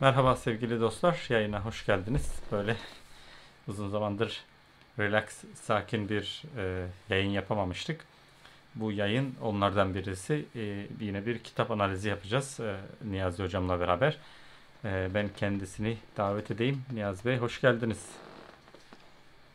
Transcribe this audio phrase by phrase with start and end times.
[0.00, 2.32] Merhaba sevgili dostlar, yayına hoş geldiniz.
[2.52, 2.76] Böyle
[3.68, 4.40] uzun zamandır
[4.98, 8.04] relax, sakin bir e, yayın yapamamıştık.
[8.74, 10.44] Bu yayın onlardan birisi.
[10.56, 12.76] E, yine bir kitap analizi yapacağız e,
[13.10, 14.16] Niyazi Hocam'la beraber.
[14.84, 16.82] E, ben kendisini davet edeyim.
[16.92, 18.06] Niyazi Bey hoş geldiniz.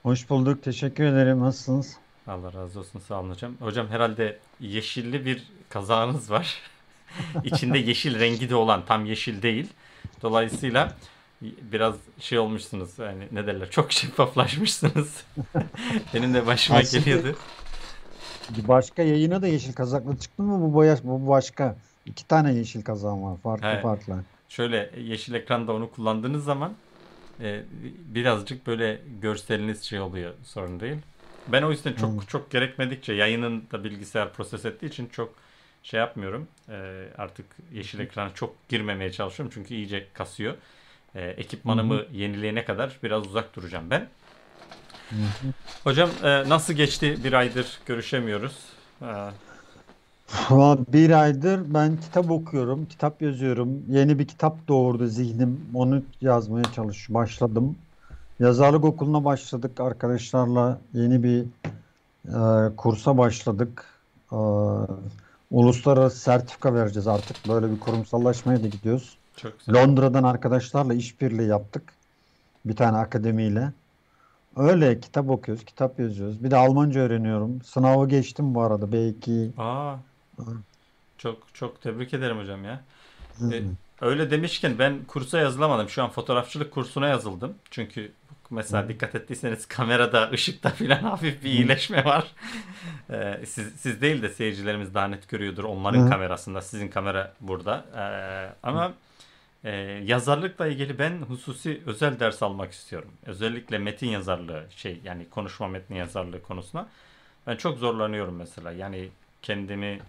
[0.04, 0.64] Hoş bulduk.
[0.64, 1.40] Teşekkür ederim.
[1.40, 1.98] Nasılsınız?
[2.28, 3.54] Allah razı olsun, sağ olun hocam.
[3.60, 6.62] Hocam herhalde yeşilli bir kazağınız var.
[7.44, 9.70] İçinde yeşil rengi de olan, tam yeşil değil.
[10.24, 10.94] Dolayısıyla
[11.42, 15.24] biraz şey olmuşsunuz yani ne derler çok şeffaflaşmışsınız.
[16.14, 17.36] Benim de başıma Aslında geliyordu.
[18.50, 20.62] başka yayına da yeşil kazaklı çıktı mı?
[20.62, 21.76] Bu boya, bu başka.
[22.06, 23.38] İki tane yeşil kazağım var.
[23.44, 24.24] Farklı He, farklı.
[24.50, 26.74] şöyle yeşil ekranda onu kullandığınız zaman
[27.40, 27.64] e,
[28.16, 30.98] birazcık böyle görseliniz şey oluyor sorun değil.
[31.48, 31.98] Ben o yüzden Hmm.
[31.98, 35.34] çok çok gerekmedikçe yayının da bilgisayar proses ettiği için çok
[35.84, 36.48] şey yapmıyorum.
[36.70, 40.54] E, artık yeşil ekrana çok girmemeye çalışıyorum çünkü iyice kasıyor.
[41.16, 44.08] E, ekipmanımı yenileyene kadar biraz uzak duracağım ben.
[45.10, 45.48] Hı hı.
[45.84, 47.18] Hocam e, nasıl geçti?
[47.24, 48.60] Bir aydır görüşemiyoruz.
[49.02, 49.08] E,
[50.94, 53.84] Bir aydır ben kitap okuyorum, kitap yazıyorum.
[53.90, 55.62] Yeni bir kitap doğurdu zihnim.
[55.74, 57.76] Onu yazmaya çalış başladım.
[58.40, 60.80] Yazarlık okuluna başladık arkadaşlarla.
[60.94, 61.46] Yeni bir
[62.28, 63.86] e, kursa başladık.
[64.32, 64.38] E,
[65.54, 67.38] uluslararası sertifika vereceğiz artık.
[67.50, 69.18] Böyle bir kurumsallaşmaya da gidiyoruz.
[69.38, 69.76] çok güzel.
[69.76, 71.84] Londra'dan arkadaşlarla işbirliği yaptık.
[72.66, 73.72] Bir tane akademiyle.
[74.56, 76.44] Öyle kitap okuyoruz, kitap yazıyoruz.
[76.44, 77.62] Bir de Almanca öğreniyorum.
[77.62, 79.50] Sınavı geçtim bu arada B2.
[79.58, 79.96] Aa,
[81.18, 82.82] çok çok tebrik ederim hocam ya.
[83.42, 83.64] E, hı.
[84.02, 85.90] öyle demişken ben kursa yazılamadım.
[85.90, 87.54] Şu an fotoğrafçılık kursuna yazıldım.
[87.72, 88.12] Çünkü
[88.54, 92.28] mesela dikkat ettiyseniz kamerada, ışıkta filan hafif bir iyileşme var.
[93.10, 96.62] E, siz, siz değil de seyircilerimiz daha net görüyordur onların Hı kamerasında.
[96.62, 97.86] Sizin kamera burada.
[97.96, 98.04] E,
[98.64, 98.94] ama
[99.64, 99.72] e,
[100.06, 103.12] yazarlıkla ilgili ben hususi özel ders almak istiyorum.
[103.26, 106.88] Özellikle metin yazarlığı şey yani konuşma metni yazarlığı konusuna.
[107.48, 108.72] Ben çok zorlanıyorum mesela.
[108.72, 109.10] Yani
[109.42, 110.00] kendimi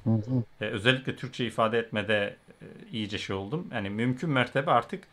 [0.60, 3.66] e, özellikle Türkçe ifade etmede e, iyice şey oldum.
[3.72, 5.04] Yani mümkün mertebe artık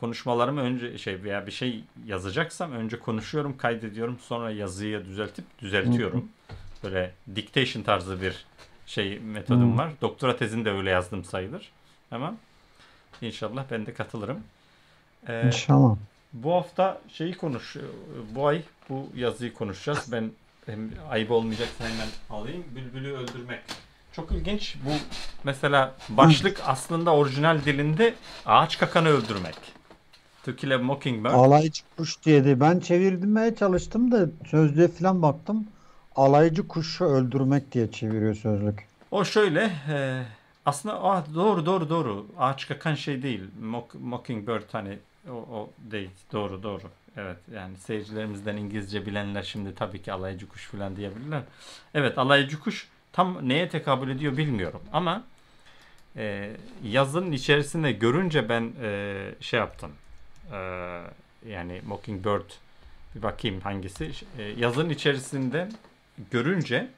[0.00, 6.28] konuşmalarımı önce şey veya bir şey yazacaksam önce konuşuyorum, kaydediyorum, sonra yazıyı düzeltip düzeltiyorum.
[6.84, 8.44] Böyle dictation tarzı bir
[8.86, 9.90] şey metodum var.
[10.00, 11.72] Doktora tezini de öyle yazdım sayılır.
[12.10, 12.34] Ama
[13.22, 14.40] inşallah ben de katılırım.
[15.28, 15.96] E, İnşallah.
[16.32, 17.76] bu hafta şeyi konuş,
[18.34, 20.12] bu ay bu yazıyı konuşacağız.
[20.12, 20.30] Ben
[20.66, 22.64] hem ayıp olmayacaksa hemen alayım.
[22.74, 23.60] Bülbülü öldürmek.
[24.12, 24.76] Çok ilginç.
[24.86, 24.90] Bu
[25.44, 28.14] mesela başlık aslında orijinal dilinde
[28.46, 29.79] ağaç kakanı öldürmek.
[30.44, 31.32] To kill a mockingbird.
[31.32, 35.66] Alaycı kuş diye Ben çevirmeye çalıştım da sözlüğe falan baktım.
[36.16, 38.86] Alaycı kuşu öldürmek diye çeviriyor sözlük.
[39.10, 40.22] O şöyle e,
[40.66, 42.26] aslında ah, doğru doğru doğru.
[42.38, 43.40] Ağaç kakan şey değil.
[43.60, 44.98] Mock, mockingbird hani
[45.28, 46.10] o, o değil.
[46.32, 46.82] Doğru doğru.
[47.16, 51.42] Evet yani seyircilerimizden İngilizce bilenler şimdi tabii ki alaycı kuş falan diyebilirler.
[51.94, 55.24] Evet alaycı kuş tam neye tekabül ediyor bilmiyorum ama
[56.16, 56.50] e,
[56.84, 59.90] yazının içerisinde görünce ben e, şey yaptım.
[60.52, 60.56] E,
[61.48, 62.50] yani Mockingbird
[63.14, 64.10] bir bakayım hangisi.
[64.38, 65.68] E, yazının içerisinde
[66.30, 66.88] görünce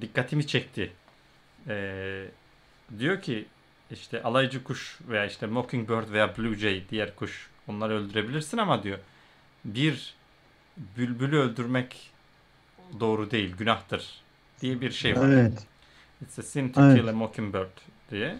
[0.00, 0.92] dikkatimi çekti.
[1.68, 2.24] E,
[2.98, 3.46] diyor ki
[3.90, 8.98] işte alaycı kuş veya işte Mockingbird veya Blue Jay diğer kuş onları öldürebilirsin ama diyor
[9.64, 10.14] bir
[10.96, 12.10] bülbülü öldürmek
[13.00, 14.22] doğru değil, günahtır
[14.60, 15.28] diye bir şey var.
[15.28, 15.66] Evet.
[16.22, 16.96] It's a sin to Evet.
[17.00, 17.78] kill a mockingbird
[18.10, 18.38] diye.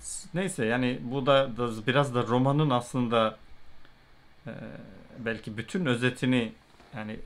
[0.00, 3.36] S- neyse yani bu da, da biraz da romanın aslında
[4.46, 4.52] e,
[5.24, 6.52] belki bütün özetini
[6.96, 7.16] yani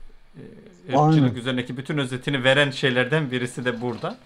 [0.87, 4.17] e, ırkçılık üzerindeki bütün özetini veren şeylerden birisi de burada.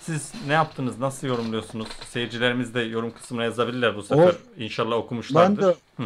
[0.00, 0.98] Siz ne yaptınız?
[0.98, 1.88] Nasıl yorumluyorsunuz?
[2.10, 4.34] Seyircilerimiz de yorum kısmına yazabilirler bu sefer.
[4.56, 5.62] O İnşallah ben okumuşlardır.
[5.62, 6.02] de Hı,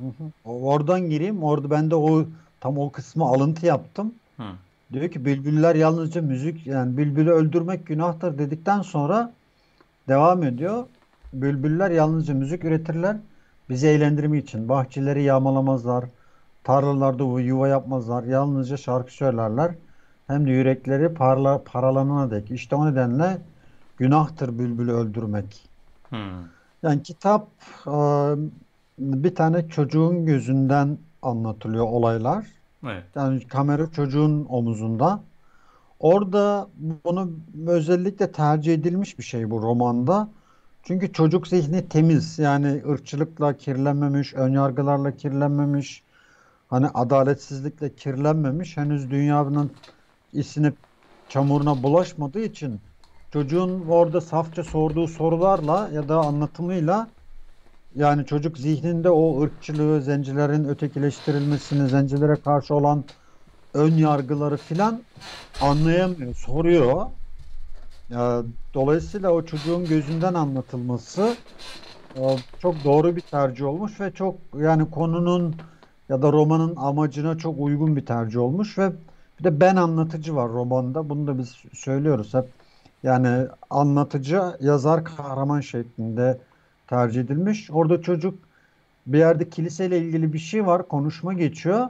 [0.00, 0.32] Hı hı.
[0.44, 1.42] Oradan gireyim.
[1.42, 2.24] Orada ben de o
[2.60, 4.14] tam o kısmı alıntı yaptım.
[4.36, 4.44] hı,
[4.92, 9.32] Diyor ki bülbüller yalnızca müzik yani bülbülü öldürmek günahtır dedikten sonra
[10.10, 10.86] devam ediyor.
[11.32, 13.16] Bülbüller yalnızca müzik üretirler.
[13.68, 14.68] Bizi eğlendirmek için.
[14.68, 16.04] Bahçeleri yağmalamazlar.
[16.64, 18.22] Tarlalarda yuva yapmazlar.
[18.24, 19.74] Yalnızca şarkı söylerler.
[20.26, 22.50] Hem de yürekleri parla, paralanana dek.
[22.50, 23.38] İşte o nedenle
[23.98, 25.68] günahtır bülbülü öldürmek.
[26.10, 26.16] hı.
[26.82, 27.48] Yani kitap
[27.86, 27.92] e,
[28.98, 32.46] bir tane çocuğun gözünden anlatılıyor olaylar.
[32.84, 33.04] Evet.
[33.14, 35.20] Yani kamera çocuğun omuzunda.
[36.00, 37.32] Orada bunu
[37.68, 40.34] özellikle tercih edilmiş bir şey bu romanda.
[40.82, 42.38] Çünkü çocuk zihni temiz.
[42.38, 46.04] Yani ırkçılıkla kirlenmemiş, önyargılarla kirlenmemiş,
[46.68, 48.76] hani adaletsizlikle kirlenmemiş.
[48.76, 49.76] Henüz dünyanın
[50.32, 50.72] isine,
[51.28, 52.82] çamuruna bulaşmadığı için
[53.32, 57.14] çocuğun orada safça sorduğu sorularla ya da anlatımıyla
[57.94, 63.04] Yani çocuk zihninde o ırkçılığı, zencilerin ötekileştirilmesini, zencilere karşı olan
[63.74, 65.00] ön yargıları filan
[65.60, 67.06] anlayamıyor, soruyor.
[68.74, 71.36] Dolayısıyla o çocuğun gözünden anlatılması
[72.16, 75.56] e, çok doğru bir tercih olmuş ve çok yani konunun
[76.08, 78.92] ya da romanın amacına çok uygun bir tercih olmuş ve
[79.38, 81.08] bir de ben anlatıcı var romanda.
[81.08, 82.44] Bunu da biz söylüyoruz hep.
[83.02, 86.40] Yani anlatıcı yazar kahraman şeklinde
[86.86, 87.70] tercih edilmiş.
[87.70, 88.38] Orada çocuk
[89.06, 91.88] bir yerde kiliseyle ilgili bir şey var, konuşma geçiyor.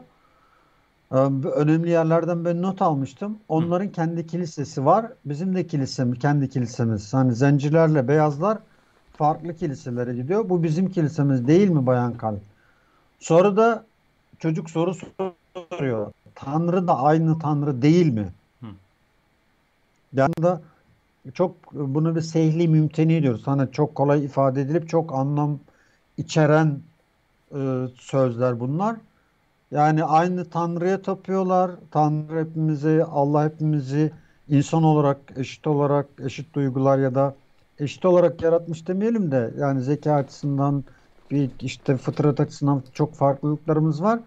[1.13, 1.17] Ee,
[1.55, 3.39] Önemli yerlerden ben not almıştım.
[3.49, 5.13] Onların kendi kilisesi var.
[5.25, 7.15] Bizim de kilisemiz, kendi kilisemiz.
[7.15, 8.59] Hani zencilerle beyazlar
[9.13, 10.49] farklı kiliselere gidiyor.
[10.49, 12.37] Bu bizim kilisemiz değil mi Bayan Kal?
[13.19, 13.85] Sonra da
[14.39, 14.95] çocuk soru
[15.71, 16.13] soruyor.
[16.35, 18.29] Tanrı da aynı Tanrı değil mi?
[18.61, 18.67] Hı.
[20.13, 20.61] Yani da
[21.35, 23.47] çok bunu bir sehli mümteni diyoruz.
[23.47, 25.59] Hani çok kolay ifade edilip çok anlam
[26.17, 26.79] içeren
[27.55, 28.97] e, sözler bunlar.
[29.71, 31.71] Yani aynı Tanrı'ya tapıyorlar.
[31.91, 34.13] Tanrı hepimizi, Allah hepimizi
[34.49, 37.35] insan olarak, eşit olarak, eşit duygular ya da
[37.79, 40.85] eşit olarak yaratmış demeyelim de yani zeka açısından
[41.31, 44.21] bir işte fıtrat açısından çok farklılıklarımız var.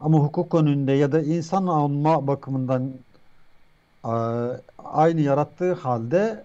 [0.00, 2.92] Ama hukuk önünde ya da insan olma bakımından
[4.04, 4.12] e,
[4.78, 6.44] aynı yarattığı halde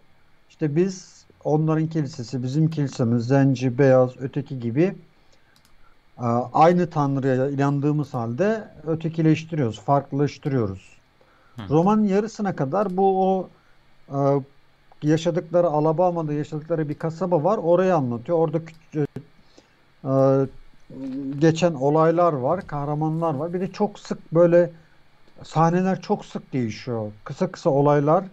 [0.49, 4.95] işte biz onların kilisesi, bizim kilisemiz, zenci, beyaz, öteki gibi
[6.53, 10.97] aynı Tanrı'ya inandığımız halde ötekileştiriyoruz, farklılaştırıyoruz.
[11.55, 11.61] Hı.
[11.69, 13.49] Romanın yarısına kadar bu o
[14.09, 14.17] e,
[15.03, 17.57] yaşadıkları Alabama'da yaşadıkları bir kasaba var.
[17.57, 18.37] Orayı anlatıyor.
[18.37, 19.09] Orada küçük,
[20.05, 20.45] e,
[21.39, 23.53] geçen olaylar var, kahramanlar var.
[23.53, 24.71] Bir de çok sık böyle
[25.43, 27.11] sahneler çok sık değişiyor.
[27.23, 28.25] Kısa kısa olaylar.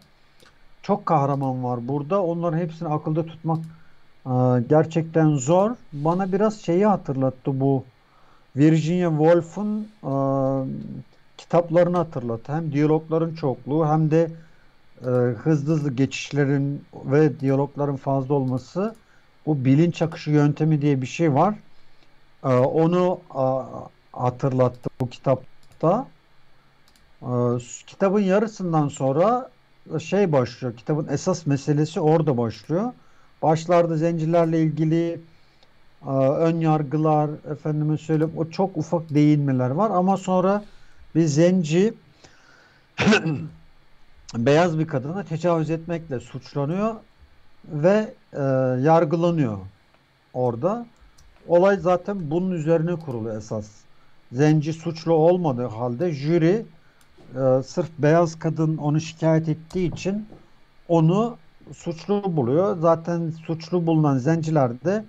[0.82, 2.22] Çok kahraman var burada.
[2.22, 3.81] Onların hepsini akılda tutmak e,
[4.68, 5.70] gerçekten zor.
[5.92, 7.84] Bana biraz şeyi hatırlattı bu.
[8.56, 9.88] Virginia Woolf'un
[11.38, 12.52] kitaplarını hatırlattı.
[12.52, 14.30] Hem diyalogların çokluğu hem de
[15.02, 18.94] e, hızlı hızlı geçişlerin ve diyalogların fazla olması.
[19.46, 21.54] Bu bilinç akışı yöntemi diye bir şey var.
[22.44, 23.64] E, onu a,
[24.12, 26.06] hatırlattı bu kitapta.
[27.22, 27.30] E,
[27.86, 29.50] kitabın yarısından sonra
[30.00, 30.76] şey başlıyor.
[30.76, 32.92] Kitabın esas meselesi orada başlıyor.
[33.42, 35.20] Başlarda zencilerle ilgili
[36.06, 40.64] e, ön yargılar, efendime söyleyeyim o çok ufak değinmeler var ama sonra
[41.14, 41.94] bir zenci
[44.36, 46.94] beyaz bir kadına tecavüz etmekle suçlanıyor
[47.68, 48.42] ve e,
[48.82, 49.58] yargılanıyor
[50.34, 50.86] orada.
[51.48, 53.66] Olay zaten bunun üzerine kurulu esas.
[54.32, 56.66] Zenci suçlu olmadığı halde jüri
[57.34, 60.26] e, sırf beyaz kadın onu şikayet ettiği için
[60.88, 61.36] onu
[61.74, 62.76] suçlu buluyor.
[62.78, 65.04] Zaten suçlu bulunan zenciler de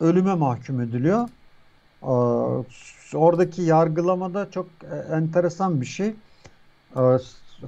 [0.00, 1.28] ölüme mahkum ediliyor.
[2.02, 2.12] E,
[3.16, 6.14] oradaki yargılamada çok e, enteresan bir şey.
[6.96, 7.02] E,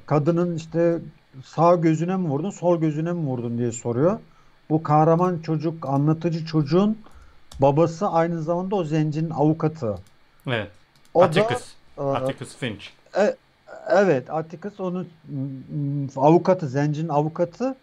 [0.07, 0.99] kadının işte
[1.45, 4.19] sağ gözüne mi vurdun, sol gözüne mi vurdun diye soruyor.
[4.71, 6.99] Bu kahraman çocuk, anlatıcı çocuğun
[7.59, 9.99] babası aynı zamanda o zencinin avukatı.
[10.47, 10.71] Evet.
[11.15, 11.73] O da Atticus.
[11.99, 12.85] e, Atticus Finch.
[13.19, 13.37] e-
[13.89, 15.09] evet, Atticus onun
[16.17, 17.77] avukatı, zencinin avukatı.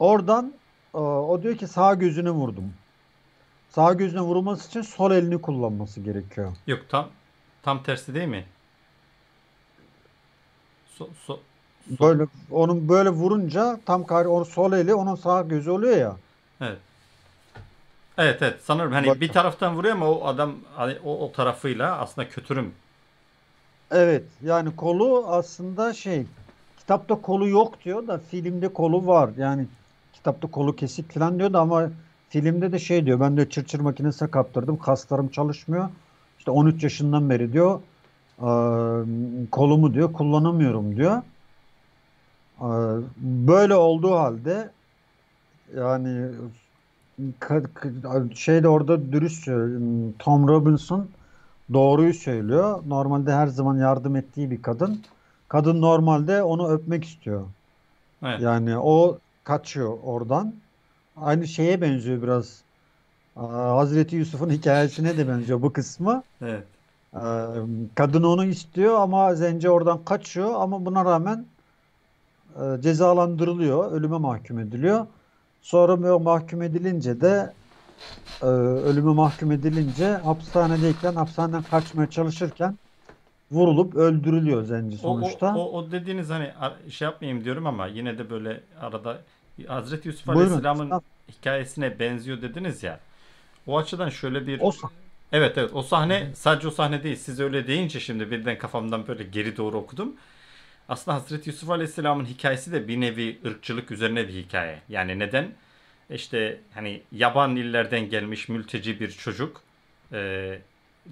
[0.00, 0.52] Oradan
[0.94, 2.72] e, o diyor ki sağ gözüne vurdum.
[3.70, 6.52] Sağ gözüne vurulması için sol elini kullanması gerekiyor.
[6.66, 7.08] Yok tam
[7.62, 8.44] tam tersi değil mi?
[10.98, 11.38] So, so, so-
[12.00, 16.16] Böyle onun böyle vurunca tam kar onun sol eli onun sağ gözü oluyor ya.
[16.60, 16.78] Evet.
[18.18, 21.98] Evet evet sanırım hani Bak- bir taraftan vuruyor ama o adam hani o, o tarafıyla
[21.98, 22.74] aslında kötürüm.
[23.90, 26.26] Evet yani kolu aslında şey
[26.78, 29.30] kitapta kolu yok diyor da filmde kolu var.
[29.36, 29.66] Yani
[30.20, 31.90] kitapta kolu kesik falan diyor da ama
[32.28, 35.88] filmde de şey diyor ben de çırçır makinesine kaptırdım kaslarım çalışmıyor.
[36.38, 37.80] İşte 13 yaşından beri diyor
[38.42, 41.22] eee, kolumu diyor kullanamıyorum diyor.
[42.60, 42.66] Eee,
[43.22, 44.70] böyle olduğu halde
[45.76, 46.30] yani
[48.34, 49.44] şey de orada dürüst.
[50.18, 51.06] Tom Robinson
[51.72, 52.82] doğruyu söylüyor.
[52.88, 55.02] Normalde her zaman yardım ettiği bir kadın.
[55.48, 57.46] Kadın normalde onu öpmek istiyor.
[58.24, 58.40] Evet.
[58.40, 59.18] Yani o
[59.50, 60.54] kaçıyor oradan.
[61.16, 62.62] Aynı şeye benziyor biraz.
[63.36, 66.22] Aa, Hazreti Yusuf'un hikayesine de benziyor bu kısmı.
[66.42, 66.64] Evet.
[67.14, 67.18] Ee,
[67.94, 71.44] Kadın onu istiyor ama zenci oradan kaçıyor ama buna rağmen
[72.56, 75.06] e, cezalandırılıyor, ölüme mahkum ediliyor.
[75.62, 77.52] Sonra mahkum edilince de
[78.42, 82.78] e, ölüme mahkum edilince hapishanedeyken hapishaneden kaçmaya çalışırken
[83.50, 85.56] vurulup öldürülüyor zenci O, o, sonuçta.
[85.56, 86.52] o, o dediğiniz hani
[86.90, 89.18] şey yapmayayım diyorum ama yine de böyle arada
[89.68, 90.40] Hazreti Yusuf Buyurun.
[90.42, 93.00] Aleyhisselam'ın hikayesine benziyor dediniz ya.
[93.66, 94.90] o açıdan şöyle bir O sah-
[95.32, 97.16] Evet evet o sahne sadece o sahne değil.
[97.16, 100.12] Siz öyle deyince şimdi birden kafamdan böyle geri doğru okudum.
[100.88, 104.78] Aslında Hazreti Yusuf Aleyhisselam'ın hikayesi de bir nevi ırkçılık üzerine bir hikaye.
[104.88, 105.48] Yani neden?
[106.10, 109.62] İşte hani yaban illerden gelmiş mülteci bir çocuk
[110.12, 110.58] e,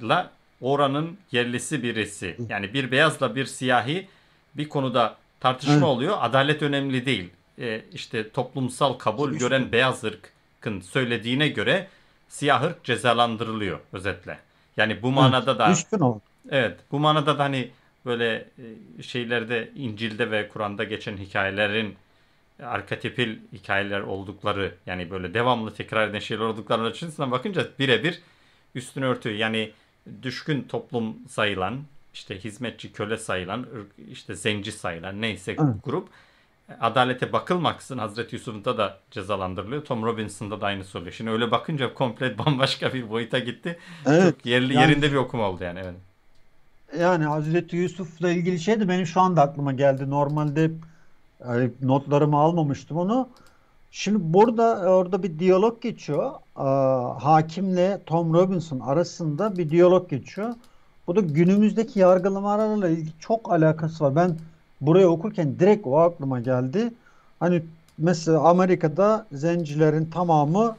[0.02, 2.37] la oranın yerlisi birisi.
[2.49, 4.09] Yani bir beyazla bir siyahi
[4.55, 5.85] bir konuda tartışma Evet.
[5.85, 6.17] oluyor.
[6.21, 7.31] Adalet önemli değil.
[7.61, 11.88] E, işte toplumsal kabul gören beyaz ırkın söylediğine göre
[12.29, 14.38] siyah ırk cezalandırılıyor özetle.
[14.77, 16.21] Yani bu manada da Düşkün ol.
[16.50, 17.71] Evet, bu manada da hani
[18.07, 18.49] böyle
[18.99, 21.97] e, şeylerde İncil'de ve Kur'an'da geçen hikayelerin
[22.62, 28.21] arketipil hikayeler oldukları yani böyle devamlı tekrar eden şeyler oldukları açısından bakınca birebir
[28.75, 29.37] üstünü örtüyor.
[29.37, 29.73] Yani
[30.23, 31.83] düşkün toplum sayılan
[32.15, 33.67] işte hizmetçi köle sayılan
[34.11, 35.75] işte zenci sayılan neyse Evet.
[35.85, 36.09] grup
[36.81, 39.85] adalete bakılmaksızın Hazreti Yusuf'ta da cezalandırılıyor.
[39.85, 41.13] Tom Robinson'da da aynısı oluyor.
[41.13, 43.79] Şimdi öyle bakınca komple bambaşka bir boyuta gitti.
[44.07, 44.35] Evet.
[44.35, 45.95] Çok yerli Yani yerinde bir okuma oldu yani evet.
[47.01, 50.11] yani Hazreti Yusuf'la ilgili şey de benim şu anda aklıma geldi.
[50.11, 50.71] Normalde
[51.41, 53.29] e, notlarımı almamıştım onu.
[53.91, 56.31] Şimdi burada orada bir diyalog geçiyor.
[56.57, 60.55] Aa, hakimle Tom Robinson arasında bir diyalog geçiyor.
[61.07, 64.17] Bu da günümüzdeki yargılamalarla ilgili çok alakası var.
[64.17, 64.37] Ben
[64.80, 66.92] buraya okurken direkt o aklıma geldi.
[67.40, 67.62] Hani
[67.99, 70.76] mesela Amerika'da zencilerin tamamı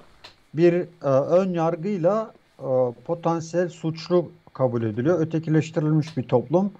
[0.54, 2.68] bir e, ön yargıyla e,
[3.06, 5.20] potansiyel suçlu kabul ediliyor.
[5.20, 6.72] Ötekileştirilmiş bir toplum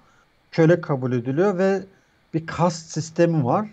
[0.50, 1.82] köle kabul ediliyor ve
[2.34, 3.68] bir kast sistemi var.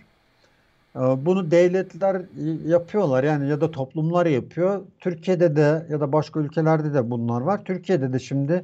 [0.96, 2.22] Ee, Bunu devletler
[2.66, 4.82] yapıyorlar yani ya da toplumlar yapıyor.
[5.00, 7.64] Türkiye'de de ya da başka ülkelerde de bunlar var.
[7.66, 8.64] Türkiye'de de şimdi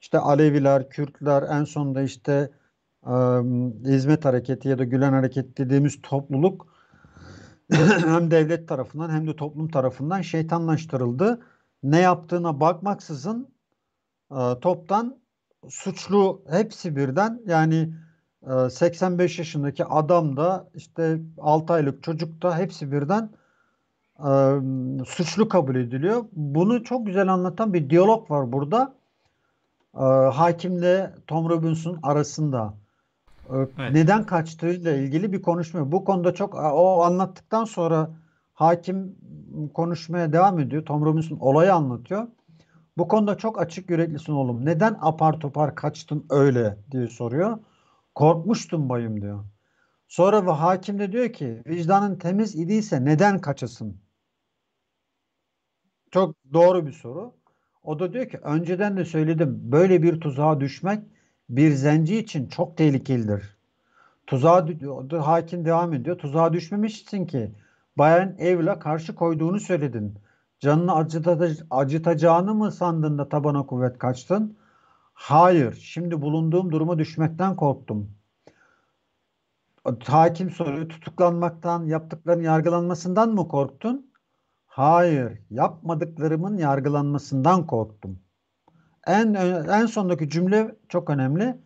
[0.00, 2.50] işte Aleviler, Kürtler, en sonunda işte
[3.06, 3.12] e,
[3.92, 6.66] Hizmet Hareketi ya da Gülen Hareketi dediğimiz topluluk
[7.72, 11.40] hem devlet tarafından hem de toplum tarafından şeytanlaştırıldı.
[11.82, 13.48] Ne yaptığına bakmaksızın
[14.30, 15.16] e, toptan
[15.68, 17.94] suçlu hepsi birden yani
[18.66, 23.30] e, 85 yaşındaki adam da işte 6 aylık çocuk da hepsi birden
[24.18, 24.30] e,
[25.06, 26.24] suçlu kabul ediliyor.
[26.32, 28.94] Bunu çok güzel anlatan bir diyalog var burada.
[29.94, 32.74] E, hakimle Tom Robinson arasında.
[33.50, 33.92] E, Evet.
[33.92, 35.92] Neden kaçtığıyla ilgili bir konuşma.
[35.92, 38.10] Bu konuda çok o anlattıktan sonra
[38.54, 39.16] hakim
[39.74, 40.84] konuşmaya devam ediyor.
[40.84, 42.26] Tom Robinson olayı anlatıyor.
[42.96, 44.64] Bu konuda çok açık yüreklisin oğlum.
[44.64, 47.58] Neden apar topar kaçtın öyle diye soruyor.
[48.14, 49.44] Korkmuştum bayım diyor.
[50.08, 54.00] Sonra ve hakim de diyor ki vicdanın temiz idiyse neden kaçasın?
[56.10, 57.34] Çok doğru bir soru.
[57.82, 61.02] O da diyor ki önceden de söyledim böyle bir tuzağa düşmek
[61.48, 63.56] bir zenci için çok tehlikelidir.
[64.26, 64.66] Tuzağa
[65.20, 66.18] hakim devam ediyor.
[66.18, 67.52] Tuzağa düşmemişsin ki
[67.98, 70.18] bayan evla karşı koyduğunu söyledin.
[70.60, 74.56] Canını acıta- acıtacağını mı sandın da tabana kuvvet kaçtın?
[75.14, 75.74] Hayır.
[75.74, 78.10] Şimdi bulunduğum duruma düşmekten korktum.
[80.06, 80.88] Hakim soruyor.
[80.88, 84.10] Tutuklanmaktan, yaptıkların yargılanmasından mı korktun?
[84.66, 85.38] Hayır.
[85.50, 88.23] Yapmadıklarımın yargılanmasından korktum.
[89.06, 91.56] En en sondaki cümle çok önemli.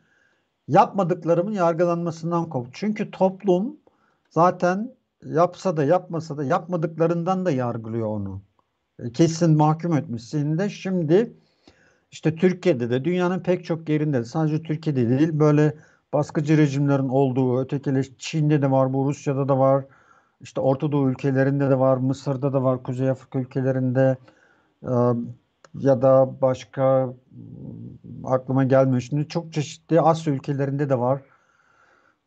[0.68, 2.73] Yapmadıklarımın yargılanmasından korktum.
[2.75, 3.76] Çünkü toplum
[4.30, 8.42] zaten yapsa da yapmasa da yapmadıklarından da yargılıyor onu.
[8.99, 11.33] E, Kesin mahkum etmişsin de şimdi
[12.11, 15.75] işte Türkiye'de de dünyanın pek çok yerinde de sadece Türkiye'de değil böyle
[16.12, 19.85] baskıcı rejimlerin olduğu ötekileş Çin'de de var bu Rusya'da da var
[20.40, 24.16] işte Orta Doğu ülkelerinde de var Mısır'da da var Kuzey Afrika ülkelerinde
[24.83, 24.92] e,
[25.75, 27.14] ya da başka
[28.25, 31.22] aklıma gelmiyor şimdi çok çeşitli Asya ülkelerinde de var.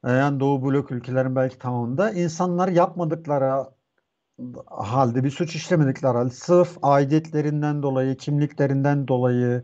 [0.05, 3.65] E, Yani Doğu blok ülkelerin belki tamamında insanlar yapmadıkları
[4.67, 9.63] halde bir suç işlemedikleri halde sırf aidiyetlerinden dolayı, kimliklerinden dolayı,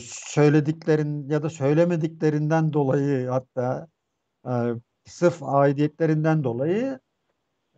[0.00, 3.88] söylediklerin ya da söylemediklerinden dolayı hatta
[5.06, 7.00] sırf aidiyetlerinden dolayı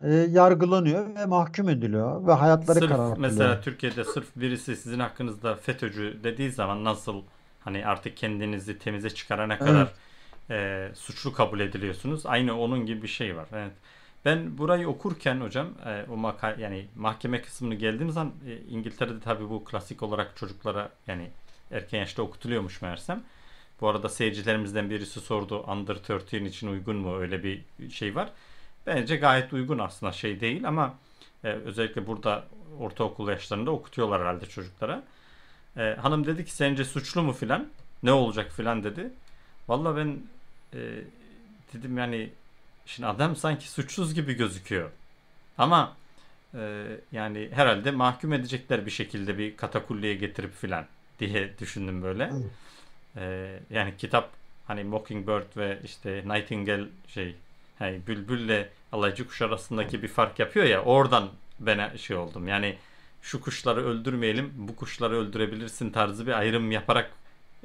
[0.03, 3.17] e, yargılanıyor ve mahkum ediliyor ve hayatları Sırf karartılıyor.
[3.17, 7.21] mesela Türkiye'de sırf birisi sizin hakkınızda FETÖ'cü dediği zaman nasıl
[7.59, 9.93] hani artık kendinizi temize çıkarana kadar
[10.49, 12.25] e, suçlu kabul ediliyorsunuz.
[12.25, 13.47] Aynı onun gibi bir şey var.
[13.53, 13.71] Evet.
[14.25, 19.49] Ben burayı okurken hocam e, o maka yani mahkeme kısmını geldiğim zaman e, İngiltere'de tabii
[19.49, 21.29] bu klasik olarak çocuklara yani
[21.71, 23.23] erken yaşta okutuluyormuş meğersem.
[23.81, 28.29] Bu arada seyircilerimizden birisi sordu Under 13 için uygun mu öyle bir şey var.
[28.87, 30.95] Bence gayet uygun aslında şey değil ama
[31.43, 32.45] e, özellikle burada
[32.79, 35.03] ortaokul yaşlarında okutuyorlar herhalde çocuklara.
[35.77, 37.67] E, hanım dedi ki sence suçlu mu filan?
[38.03, 39.09] Ne olacak filan dedi.
[39.67, 40.17] Valla ben
[40.73, 40.79] e,
[41.73, 42.29] dedim yani
[42.85, 44.89] şimdi adam sanki suçsuz gibi gözüküyor.
[45.57, 45.95] Ama
[46.55, 50.85] e, yani herhalde mahkum edecekler bir şekilde bir katakulliye getirip filan
[51.19, 52.31] diye düşündüm böyle.
[53.17, 54.29] E, yani kitap
[54.67, 57.35] hani Mockingbird ve işte Nightingale şey
[57.79, 61.29] hani Bülbül'le Alaycı Kuş arasındaki bir fark yapıyor ya oradan
[61.59, 62.47] ben şey oldum.
[62.47, 62.75] Yani
[63.21, 67.11] şu kuşları öldürmeyelim, bu kuşları öldürebilirsin tarzı bir ayrım yaparak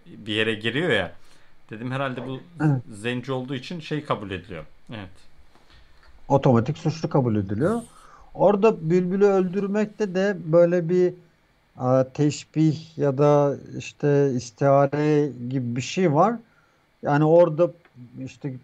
[0.07, 1.13] bir yere giriyor ya.
[1.71, 2.41] Dedim herhalde bu
[2.95, 4.65] zenci olduğu için şey kabul ediliyor.
[4.91, 5.11] Evet.
[6.29, 7.83] Otomatik suçlu kabul ediliyor.
[8.35, 11.15] Orada bülbülü öldürmekte de böyle bir
[11.79, 16.35] e, teşbih ya da işte istihare gibi bir şey var.
[17.03, 17.71] Yani orada
[18.25, 18.55] işte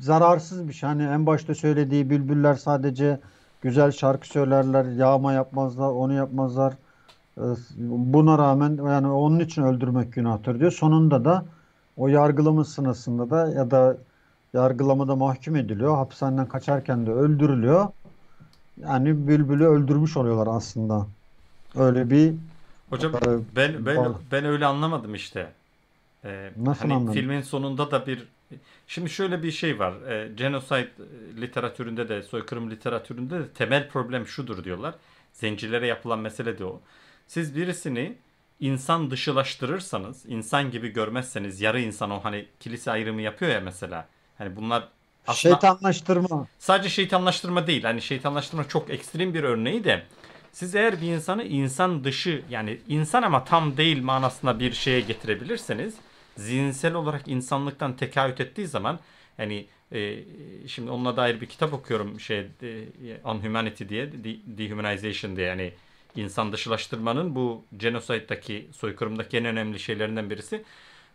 [0.00, 0.88] zararsız bir şey.
[0.88, 3.20] Hani en başta söylediği bülbüller sadece
[3.62, 6.72] güzel şarkı söylerler, yağma yapmazlar, onu yapmazlar.
[7.38, 7.44] E,
[7.88, 10.72] Buna rağmen yani onun için öldürmek günahtır diyor.
[10.72, 11.44] Sonunda da
[11.96, 13.96] o yargılama sırasında da ya da
[14.54, 15.96] yargılamada mahkum ediliyor.
[15.96, 17.88] Hapishaneden kaçarken de öldürülüyor.
[18.76, 21.06] Yani bülbülü öldürmüş oluyorlar aslında.
[21.76, 22.34] Öyle bir
[22.90, 25.52] Hocam e, ben ben ben öyle anlamadım işte.
[26.24, 27.12] Ee, Nasıl hani anladın?
[27.12, 28.28] filmin sonunda da bir
[28.86, 30.10] şimdi şöyle bir şey var.
[30.10, 30.90] Ee, genocide
[31.40, 34.94] literatüründe de soykırım literatüründe de temel problem şudur diyorlar.
[35.32, 36.80] Zencilere yapılan mesele de o.
[37.26, 38.16] Siz birisini
[38.60, 44.08] insan dışılaştırırsanız, insan gibi görmezseniz yarı insan o hani kilise ayrımı yapıyor ya mesela.
[44.38, 44.88] Hani bunlar
[45.26, 46.46] aslında şeytanlaştırma.
[46.58, 47.82] sadece şeytanlaştırma değil.
[47.82, 50.02] Hani şeytanlaştırma çok ekstrem bir örneği de
[50.52, 55.94] siz eğer bir insanı insan dışı yani insan ama tam değil manasında bir şeye getirebilirseniz
[56.36, 58.98] zihinsel olarak insanlıktan tekahüt ettiği zaman
[59.38, 60.18] yani e,
[60.68, 62.46] şimdi onunla dair bir kitap okuyorum şey e,
[63.24, 65.72] On Humanity diye De- Dehumanization diye yani
[66.16, 70.62] insan dışılaştırmanın bu genocide'daki soykırımdaki en önemli şeylerinden birisi.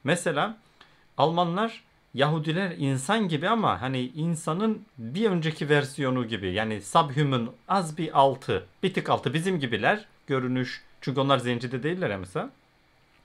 [0.03, 0.57] Mesela
[1.17, 8.19] Almanlar Yahudiler insan gibi ama hani insanın bir önceki versiyonu gibi yani subhuman az bir
[8.19, 12.49] altı bir tık altı bizim gibiler görünüş çünkü onlar zencide değiller ya mesela.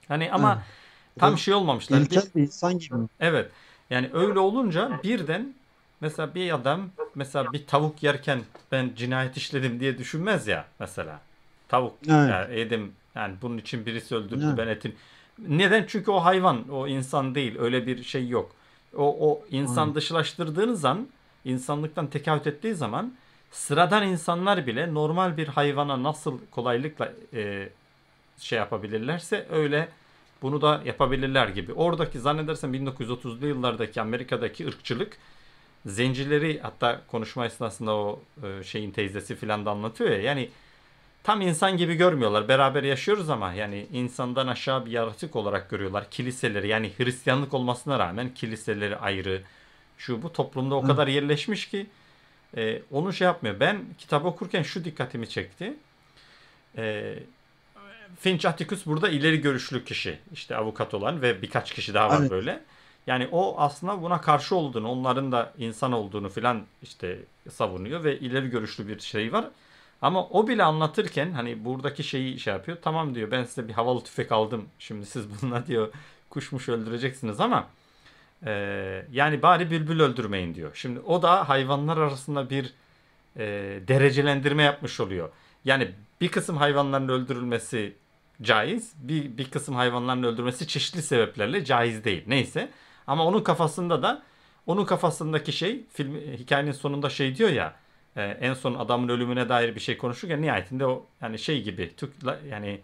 [0.07, 0.82] Hani ama Evet.
[1.19, 1.99] Tam şey olmamışlar.
[1.99, 2.95] İlkel bir insan gibi.
[3.19, 3.51] Evet.
[3.89, 5.53] Yani öyle olunca birden
[6.01, 11.19] mesela bir adam mesela bir tavuk yerken ben cinayet işledim diye düşünmez ya mesela.
[11.67, 12.29] Tavuk Evet.
[12.29, 14.57] yani yedim yani bunun için birisi öldürdü Evet.
[14.57, 14.95] ben etin.
[15.47, 15.85] Neden?
[15.87, 17.59] Çünkü o hayvan, o insan değil.
[17.59, 18.51] Öyle bir şey yok.
[18.97, 19.95] O, o insan Evet.
[19.95, 21.07] dışılaştırdığınız an,
[21.45, 23.13] insanlıktan tekahüt ettiği zaman
[23.51, 27.69] sıradan insanlar bile normal bir hayvana nasıl kolaylıkla e,
[28.39, 29.87] şey yapabilirlerse öyle
[30.43, 31.73] bunu da yapabilirler gibi.
[31.73, 35.17] Oradaki zannedersem 1930'lu yıllardaki Amerika'daki ırkçılık
[35.85, 40.21] zencileri hatta konuşma esnasında o e, şeyin teyzesi filan da anlatıyor ya.
[40.21, 40.49] Yani
[41.23, 42.47] tam insan gibi görmüyorlar.
[42.47, 46.09] Beraber yaşıyoruz ama yani insandan aşağı bir yaratık olarak görüyorlar.
[46.09, 49.41] Kiliseleri yani Hristiyanlık olmasına rağmen kiliseleri ayrı.
[49.97, 51.87] Şu bu toplumda o kadar yerleşmiş ki
[52.57, 53.59] e, onu şey yapmıyor.
[53.59, 55.73] Ben kitap okurken şu dikkatimi çekti.
[56.77, 57.15] E,
[58.19, 60.19] Finch Atticus burada ileri görüşlü kişi.
[60.33, 62.31] işte avukat olan ve birkaç kişi daha var Evet.
[62.31, 62.63] böyle.
[63.07, 67.19] Yani o aslında buna karşı olduğunu, onların da insan olduğunu filan işte
[67.51, 69.45] savunuyor ve ileri görüşlü bir şey var.
[70.01, 72.77] Ama o bile anlatırken hani buradaki şeyi şey yapıyor.
[72.81, 74.65] Tamam diyor ben size bir havalı tüfek aldım.
[74.79, 75.89] Şimdi siz bununla diyor
[76.29, 77.67] kuşmuş öldüreceksiniz ama
[78.45, 78.51] e,
[79.11, 80.71] yani bari bülbül öldürmeyin diyor.
[80.73, 82.73] Şimdi o da hayvanlar arasında bir
[83.37, 83.43] e,
[83.87, 85.29] derecelendirme yapmış oluyor.
[85.65, 87.93] Yani bir kısım hayvanların öldürülmesi
[88.41, 92.23] caiz, bir, bir kısım hayvanların öldürmesi çeşitli sebeplerle caiz değil.
[92.27, 92.69] Neyse.
[93.07, 94.23] Ama onun kafasında da
[94.65, 97.75] onun kafasındaki şey film hikayenin sonunda şey diyor ya
[98.15, 102.11] e, en son adamın ölümüne dair bir şey konuşurken nihayetinde o yani şey gibi Türk
[102.49, 102.81] yani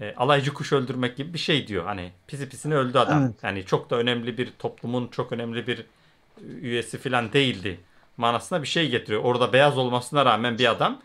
[0.00, 1.84] e, alaycı kuş öldürmek gibi bir şey diyor.
[1.84, 3.22] Hani pisi pisine öldü adam.
[3.22, 3.34] Evet.
[3.42, 5.84] Yani çok da önemli bir toplumun çok önemli bir
[6.60, 7.80] üyesi falan değildi.
[8.16, 9.24] Manasına bir şey getiriyor.
[9.24, 11.00] Orada beyaz olmasına rağmen bir adam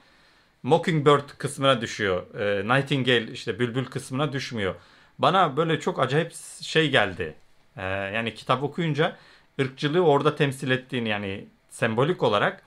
[0.64, 2.36] Mockingbird kısmına düşüyor.
[2.36, 4.76] E, Nightingale işte bülbül kısmına düşmüyor.
[5.20, 7.36] Bana böyle çok acayip şey geldi.
[7.78, 9.18] E, yani kitap okuyunca
[9.62, 12.64] ırkçılığı orada temsil ettiğini yani sembolik olarak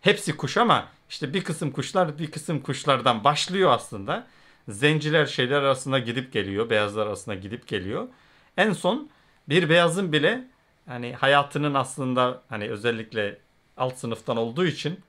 [0.00, 4.26] hepsi kuş ama işte bir kısım kuşlar bir kısım kuşlardan başlıyor aslında.
[4.68, 6.70] Zenciler şeyler arasında gidip geliyor.
[6.70, 8.08] Beyazlar arasında gidip geliyor.
[8.56, 9.10] En son
[9.48, 10.44] bir beyazın bile
[10.86, 13.38] hani hayatının aslında hani özellikle
[13.76, 15.00] alt sınıftan olduğu için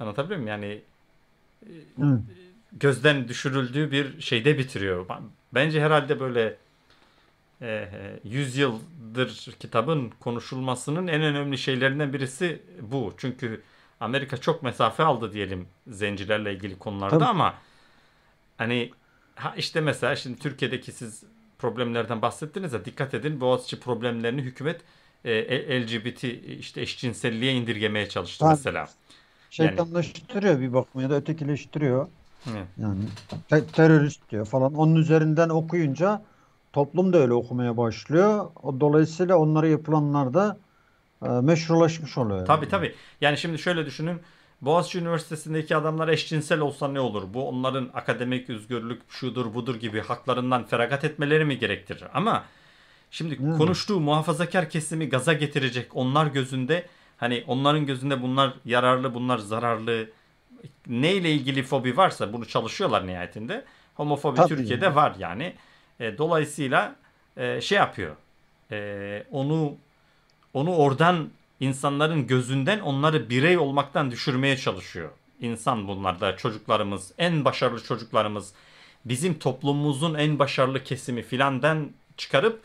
[0.00, 0.48] anlatabiliyor muyum?
[0.48, 0.80] Yani
[1.66, 2.20] Evet.
[2.72, 5.06] gözden düşürüldüğü bir şeyde bitiriyor.
[5.54, 6.56] Bence herhalde böyle
[7.62, 7.90] e,
[8.24, 13.14] 100 yıldır kitabın konuşulmasının en önemli şeylerinden birisi bu.
[13.16, 13.62] Çünkü
[14.00, 17.28] Amerika çok mesafe aldı diyelim zencilerle ilgili konularda Tabii.
[17.28, 17.54] ama
[18.58, 18.90] hani
[19.34, 21.24] ha işte mesela şimdi Türkiye'deki siz
[21.58, 24.80] problemlerden bahsettiniz ya dikkat edin Boğaziçi problemlerini hükümet
[25.24, 26.24] e, LGBT
[26.60, 28.50] işte eşcinselliğe indirgemeye çalıştı Tabii.
[28.50, 28.88] mesela.
[29.50, 32.08] Şeytanlaştırıyor bir bakıma ya da ötekileştiriyor.
[32.50, 32.66] Evet.
[32.78, 33.00] Yani
[33.48, 34.74] te- terörist diyor falan.
[34.74, 36.22] Onun üzerinden okuyunca
[36.72, 38.50] toplum da öyle okumaya başlıyor.
[38.62, 40.56] O dolayısıyla onlara yapılanlar da
[41.24, 42.46] e, meşrulaşmış oluyor.
[42.46, 42.70] Tabii yani.
[42.70, 42.94] tabii.
[43.20, 44.20] Yani şimdi şöyle düşünün.
[44.60, 47.22] Boğaziçi Üniversitesi'ndeki adamlar eşcinsel olsa ne olur?
[47.34, 52.04] Bu onların akademik özgürlük şudur budur gibi haklarından feragat etmeleri mi gerektirir?
[52.14, 52.44] Ama
[53.10, 53.58] şimdi Yani.
[53.58, 56.86] konuştuğu muhafazakar kesimi gaza getirecek onlar gözünde
[57.18, 60.08] hani onların gözünde bunlar yararlı bunlar zararlı
[60.86, 63.64] neyle ilgili fobi varsa bunu çalışıyorlar nihayetinde.
[63.94, 64.96] Homofobi Tabii Türkiye'de yani.
[64.96, 65.54] var yani.
[66.00, 66.96] E, dolayısıyla
[67.36, 68.16] e, şey yapıyor.
[68.70, 69.74] E, onu
[70.54, 75.10] onu oradan insanların gözünden onları birey olmaktan düşürmeye çalışıyor.
[75.40, 78.52] İnsan bunlar da çocuklarımız, en başarılı çocuklarımız,
[79.04, 82.62] bizim toplumumuzun en başarılı kesimi filandan çıkarıp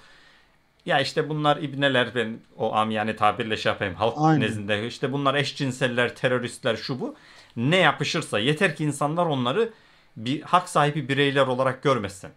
[0.85, 4.41] ya işte bunlar ibneler ben o amiyane tabirle şey yapayım halk Aynen.
[4.41, 7.15] nezdinde işte bunlar eşcinseller, teröristler şu bu
[7.55, 9.69] ne yapışırsa yeter ki insanlar onları
[10.17, 12.29] bir hak sahibi bireyler olarak görmesin.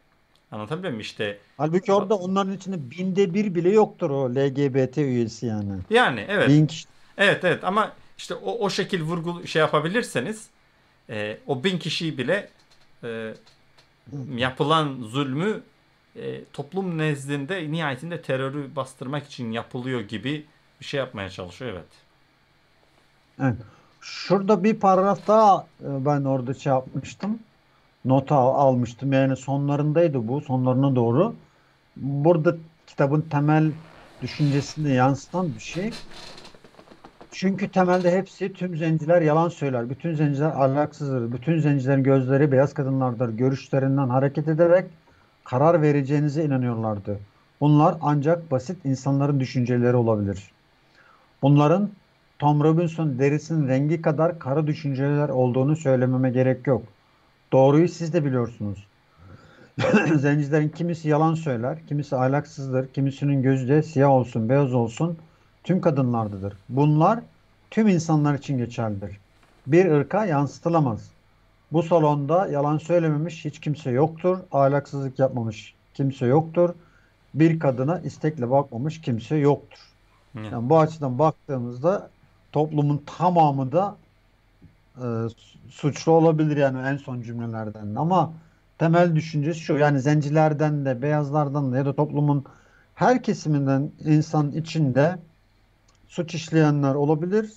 [0.50, 1.00] Anlatabiliyor muyum?
[1.00, 5.72] İşte Halbuki orada onların içinde binde bir bile yoktur o LGBT üyesi yani.
[5.90, 6.48] yani evet.
[6.48, 6.88] Bin kişi.
[7.18, 10.46] Evet evet ama işte o, o şekil vurgu şey yapabilirseniz
[11.10, 12.48] e, o bin kişiyi bile
[13.04, 13.34] e,
[14.36, 15.60] yapılan zulmü
[16.18, 20.46] e, toplum nezdinde nihayetinde terörü bastırmak için yapılıyor gibi
[20.80, 22.06] bir şey yapmaya çalışıyor evet.
[23.40, 23.56] Evet.
[24.00, 27.38] Şurada bir paragraf daha e, ben orada şey yapmıştım.
[28.04, 29.12] Nota al- almıştım.
[29.12, 30.40] Yani sonlarındaydı bu.
[30.40, 31.34] Sonlarına doğru.
[31.96, 33.72] Burada kitabın temel
[34.22, 35.90] düşüncesini yansıtan bir şey.
[37.30, 39.90] Çünkü temelde hepsi tüm zenciler yalan söyler.
[39.90, 41.32] Bütün zenciler ahlaksızdır.
[41.32, 43.28] Bütün zencilerin gözleri beyaz kadınlardır.
[43.28, 44.86] Görüşlerinden hareket ederek
[45.50, 47.18] karar vereceğinize inanıyorlardı.
[47.60, 50.50] Bunlar ancak basit insanların düşünceleri olabilir.
[51.42, 51.90] Bunların
[52.38, 56.82] Tom Robinson derisinin rengi kadar kara düşünceler olduğunu söylememe gerek yok.
[57.52, 58.86] Doğruyu siz de biliyorsunuz.
[60.16, 65.18] Zencilerin kimisi yalan söyler, kimisi ahlaksızdır, kimisinin gözü de siyah olsun, beyaz olsun
[65.64, 66.54] tüm kadınlardadır.
[66.68, 67.20] Bunlar
[67.70, 69.18] tüm insanlar için geçerlidir.
[69.66, 71.15] Bir ırka yansıtılamaz.
[71.72, 74.38] Bu salonda yalan söylememiş hiç kimse yoktur.
[74.52, 76.74] Ahlaksızlık yapmamış kimse yoktur.
[77.34, 79.78] Bir kadına istekle bakmamış kimse yoktur.
[80.38, 80.52] Evet.
[80.52, 82.10] Yani bu açıdan baktığımızda
[82.52, 83.96] toplumun tamamı da
[84.96, 85.04] e,
[85.36, 87.94] su- suçlu olabilir yani en son cümlelerden.
[87.94, 88.32] Ama
[88.78, 92.44] temel düşüncesi şu yani zencilerden de beyazlardan da ya da toplumun
[92.94, 95.18] her kesiminden insan içinde
[96.08, 97.52] suç işleyenler olabilir.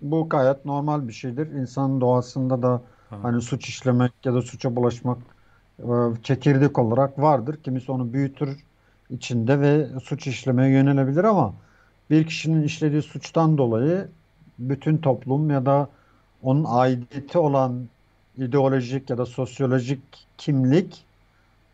[0.00, 1.46] Bu gayet normal bir şeydir.
[1.52, 3.22] İnsanın doğasında da Tamam.
[3.24, 5.18] hani suç işlemek ya da suça bulaşmak
[5.78, 5.84] e,
[6.22, 7.56] çekirdek olarak vardır.
[7.64, 8.64] Kimisi onu büyütür
[9.10, 11.54] içinde ve suç işlemeye yönelebilir ama
[12.10, 14.08] bir kişinin işlediği suçtan dolayı
[14.58, 15.88] bütün toplum ya da
[16.42, 17.88] onun aidiyeti olan
[18.38, 20.00] ideolojik ya da sosyolojik
[20.38, 21.04] kimlik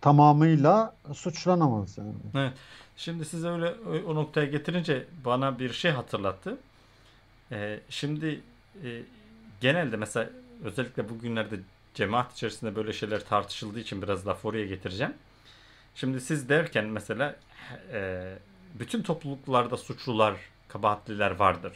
[0.01, 2.13] tamamıyla suçlanamaz yani.
[2.35, 2.53] Evet.
[2.97, 6.57] Şimdi siz öyle o- o noktaya getirince bana bir şey hatırlattı.
[7.53, 8.41] Ee, şimdi
[8.85, 9.03] e,
[9.61, 10.31] genelde mesela
[10.65, 11.57] özellikle bugünlerde
[11.95, 15.15] cemaat içerisinde böyle şeyler tartışıldığı için biraz laf oraya getireceğim.
[15.95, 17.37] Şimdi siz derken mesela
[17.93, 18.33] e,
[18.75, 20.37] bütün topluluklarda suçlular,
[20.69, 21.73] kabahatliler vardır.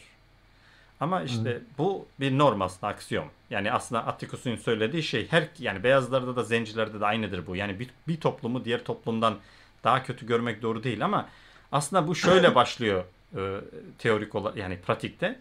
[1.01, 3.31] Ama işte bu bir norm aslında aksiyom.
[3.51, 7.57] Yani aslında Atticus'un söylediği şey her yani beyazlarda da zencilerde de aynıdır bu.
[7.57, 9.39] Yani bir, bir toplumu diğer toplumdan
[9.85, 11.29] daha kötü görmek doğru değil ama
[11.73, 13.05] aslında bu şöyle başlıyor
[13.37, 13.61] e,
[13.99, 15.41] teorik olarak yani pratikte.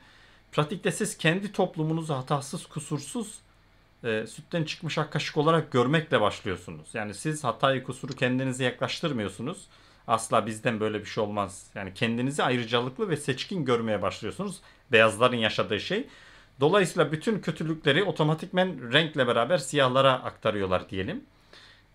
[0.57, 3.39] Pratikte siz kendi toplumunuzu hatasız kusursuz
[4.03, 6.87] e, sütten çıkmış ak kaşık olarak görmekle başlıyorsunuz.
[6.93, 9.67] Yani siz hatayı kusuru kendinize yaklaştırmıyorsunuz.
[10.07, 11.67] Asla bizden böyle bir şey olmaz.
[11.75, 14.61] Yani kendinizi ayrıcalıklı ve seçkin görmeye başlıyorsunuz.
[14.91, 16.07] Beyazların yaşadığı şey.
[16.59, 21.23] Dolayısıyla bütün kötülükleri otomatikmen renkle beraber siyahlara aktarıyorlar diyelim.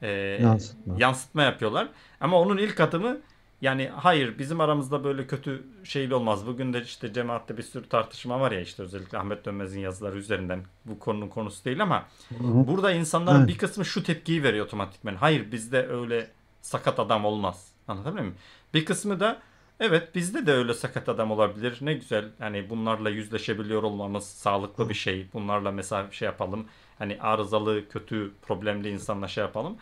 [0.03, 0.09] Ee,
[0.43, 0.95] Yansıtma.
[0.99, 1.89] yansıtma yapıyorlar.
[2.21, 3.21] Ama onun ilk adımı
[3.63, 6.47] yani hayır bizim aramızda böyle kötü şeyli olmaz.
[6.47, 10.65] Bugün de işte cemaatte bir sürü tartışma var ya işte özellikle Ahmet Dönmez'in yazıları üzerinden
[10.85, 12.07] bu konunun konusu değil ama
[12.41, 13.49] burada insanların Evet.
[13.49, 15.15] bir kısmı şu tepkiyi veriyor otomatikmen.
[15.15, 16.31] Hayır bizde öyle
[16.63, 17.69] sakat adam olmaz.
[17.89, 18.39] Anlatabiliyor muyum?
[18.75, 19.39] Bir kısmı da
[19.81, 21.79] evet bizde de öyle sakat adam olabilir.
[21.81, 25.27] Ne güzel hani bunlarla yüzleşebiliyor olmamız sağlıklı bir şey.
[25.33, 26.67] Bunlarla mesela şey yapalım.
[26.99, 29.77] Hani arızalı, kötü, problemli insanla şey yapalım.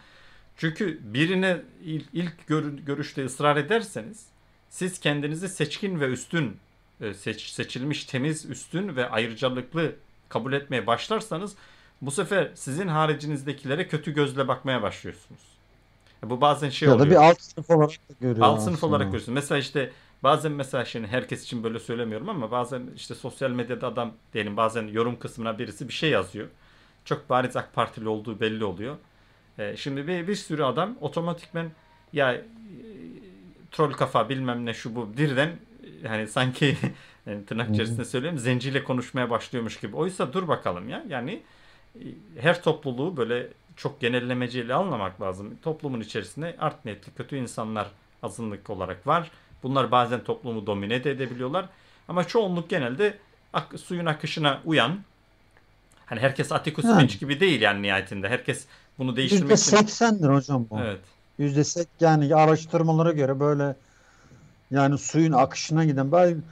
[0.61, 1.61] Çünkü birine
[2.13, 2.47] ilk,
[2.87, 4.27] görüşte ısrar ederseniz
[4.71, 6.57] siz kendinizi seçkin ve üstün
[7.01, 9.93] e, seç, seçilmiş temiz üstün ve ayrıcalıklı
[10.29, 11.55] kabul etmeye başlarsanız
[12.03, 15.41] bu sefer sizin haricinizdekilere kötü gözle bakmaya başlıyorsunuz.
[16.25, 17.07] E, bu bazen şey ya oluyor.
[17.07, 18.49] Ya da bir alt sınıf olarak görüyorsunuz.
[18.49, 19.35] Alt sınıf olarak görüyorsunuz.
[19.35, 19.91] Mesela işte
[20.23, 24.87] bazen mesela şimdi herkes için böyle söylemiyorum ama bazen işte sosyal medyada adam diyelim bazen
[24.87, 26.49] yorum kısmına birisi bir şey yazıyor.
[27.05, 28.97] Çok bariz AK Partili olduğu belli oluyor.
[29.61, 31.71] E, şimdi bir, bir sürü adam otomatikmen
[32.13, 32.43] ya e,
[33.71, 35.51] troll kafa bilmem ne şu bu birden
[36.05, 36.77] yani sanki
[37.27, 39.97] yani tırnak içerisinde söylüyorum zenciyle konuşmaya başlıyormuş gibi.
[39.97, 41.43] Oysa dur bakalım ya yani
[41.95, 42.05] e,
[42.41, 45.59] her topluluğu böyle çok genellemeciyle anlamak lazım.
[45.63, 47.91] Toplumun içerisinde art niyetli kötü insanlar
[48.23, 49.31] azınlık olarak var.
[49.63, 51.69] Bunlar bazen toplumu domine de edebiliyorlar.
[52.09, 53.19] Ama çoğunluk genelde
[53.53, 54.99] ak- suyun akışına uyan.
[56.07, 56.53] Hani herkes
[56.85, 57.01] Yani.
[57.01, 58.29] Finch gibi değil yani nihayetinde.
[58.29, 58.67] Herkes
[59.01, 59.77] bunu değiştirmek için.
[59.77, 60.79] %80'dir hocam bu.
[60.79, 61.01] Evet.
[61.39, 63.77] %80 yani araştırmalara göre böyle
[64.71, 66.43] yani suyun akışına giden ben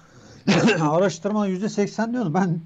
[0.80, 2.34] araştırma %80 diyordu.
[2.34, 2.60] Ben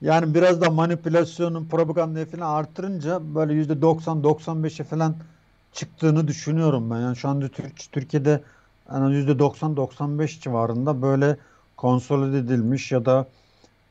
[0.00, 5.16] yani biraz da manipülasyonun propagandayı falan artırınca böyle %90-95'e falan
[5.72, 7.00] çıktığını düşünüyorum ben.
[7.00, 8.42] Yani şu anda Türk, Türkiye'de
[8.92, 11.36] yani %90-95 civarında böyle
[11.76, 13.26] konsolide edilmiş ya da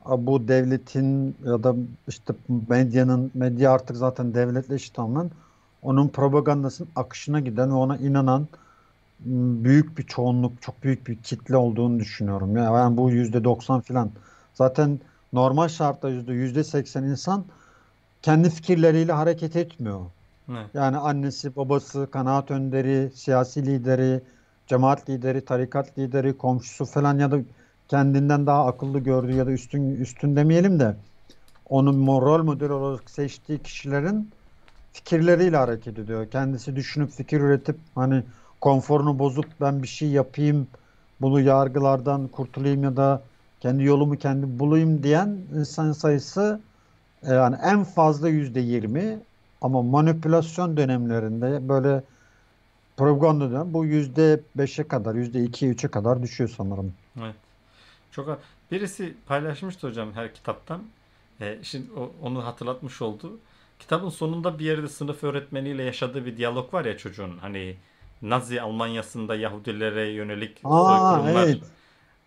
[0.04, 1.74] bu devletin ya da
[2.08, 2.34] işte
[2.68, 5.30] medyanın medya artık zaten devletleşti tamamen
[5.82, 8.48] onun propagandasının akışına giden ve ona inanan
[9.24, 12.56] m, büyük bir çoğunluk, çok büyük bir kitle olduğunu düşünüyorum.
[12.56, 14.10] Ya yani bu yüzde 90 filan.
[14.54, 15.00] Zaten
[15.32, 17.44] normal şartta yüzde yüzde 80 insan
[18.22, 20.00] kendi fikirleriyle hareket etmiyor.
[20.50, 20.66] Evet.
[20.74, 24.22] Yani annesi, babası, kanaat önderi, siyasi lideri,
[24.66, 27.38] cemaat lideri, tarikat lideri, komşusu falan ya da
[27.88, 30.96] kendinden daha akıllı gördüğü ya da üstün üstün demeyelim de
[31.68, 34.30] onun moral model olarak seçtiği kişilerin
[34.92, 36.30] fikirleriyle hareket ediyor.
[36.30, 38.22] Kendisi düşünüp fikir üretip hani
[38.60, 40.66] konforunu bozup ben bir şey yapayım,
[41.20, 43.22] bunu yargılardan kurtulayım ya da
[43.60, 46.60] kendi yolumu kendi bulayım diyen insan sayısı
[47.22, 49.18] e, yani en fazla yüzde yirmi
[49.60, 52.02] ama manipülasyon dönemlerinde böyle
[52.96, 56.92] propaganda dönem bu yüzde beşe kadar, yüzde iki, üçe kadar düşüyor sanırım.
[57.20, 57.43] Evet.
[58.14, 60.82] Çok birisi paylaşmıştı hocam her kitaptan.
[61.40, 63.40] E, şimdi o- onu hatırlatmış oldu.
[63.78, 67.38] Kitabın sonunda bir yerde sınıf öğretmeniyle yaşadığı bir diyalog var ya çocuğun.
[67.38, 67.76] Hani
[68.22, 71.48] Nazi Almanyası'nda Yahudilere yönelik Aa soykırımlar.
[71.50, 71.62] evet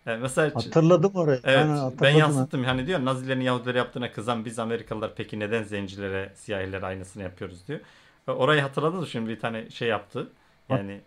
[0.06, 1.42] E, mesela hatırladım orayı.
[1.44, 2.64] evet Aynen ben yansıttım.
[2.64, 7.80] Hani diyor Nazilerin Yahudilere yaptığına kızan biz Amerikalılar peki neden zencilere, siyahilere aynısını yapıyoruz diyor.
[8.28, 9.06] E, Orayı hatırladınız mı?
[9.08, 10.32] Şimdi bir tane şey yaptı.
[10.68, 11.00] Yani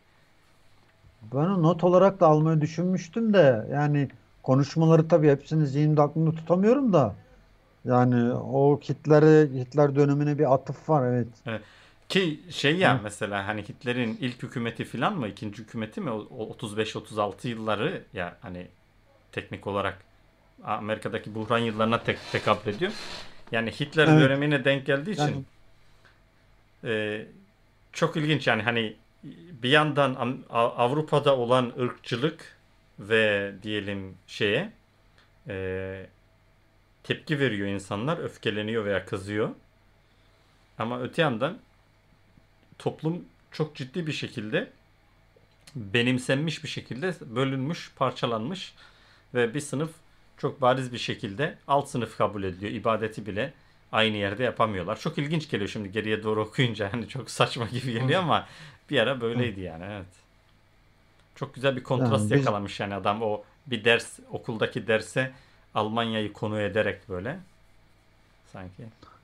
[1.21, 4.09] Ben not olarak da almayı düşünmüştüm de yani
[4.43, 7.15] konuşmaları tabii hepsini zihnimde aklımda tutamıyorum da
[7.85, 11.27] yani o Hitler'e Hitler dönemine bir atıf var evet.
[11.45, 11.61] Evet.
[12.09, 13.03] Ki şey ya Hı.
[13.03, 18.37] mesela hani Hitler'in ilk hükümeti falan mı ikinci hükümeti mi o o 35-36 yılları ya
[18.41, 18.67] hani
[19.31, 19.97] teknik olarak
[20.63, 22.91] Amerika'daki buhran yıllarına tek tekabül ediyor.
[23.51, 24.21] Yani Hitler Evet.
[24.21, 25.43] dönemine denk geldiği için Yani
[26.83, 27.25] e,
[27.93, 28.95] çok ilginç yani hani
[29.63, 32.57] bir yandan Avrupa'da olan ırkçılık
[33.09, 34.71] ve diyelim şeye
[35.47, 36.05] e,
[37.03, 39.49] tepki veriyor insanlar, öfkeleniyor veya kızıyor.
[40.77, 41.57] Ama öte yandan
[42.79, 44.71] toplum çok ciddi bir şekilde
[45.75, 48.73] benimsenmiş bir şekilde bölünmüş, parçalanmış
[49.33, 49.91] ve bir sınıf
[50.37, 52.71] çok bariz bir şekilde alt sınıf kabul ediliyor.
[52.71, 53.53] İbadeti bile
[53.91, 54.99] aynı yerde yapamıyorlar.
[54.99, 56.93] Çok ilginç geliyor şimdi geriye doğru okuyunca.
[56.93, 58.47] Hani çok saçma gibi geliyor ama
[58.89, 60.20] bir ara böyleydi yani evet.
[61.41, 65.31] Çok güzel bir kontrast yani biz yakalamış yani adam o bir ders okuldaki derse
[65.75, 67.39] Almanya'yı konu ederek böyle
[68.53, 68.83] sanki.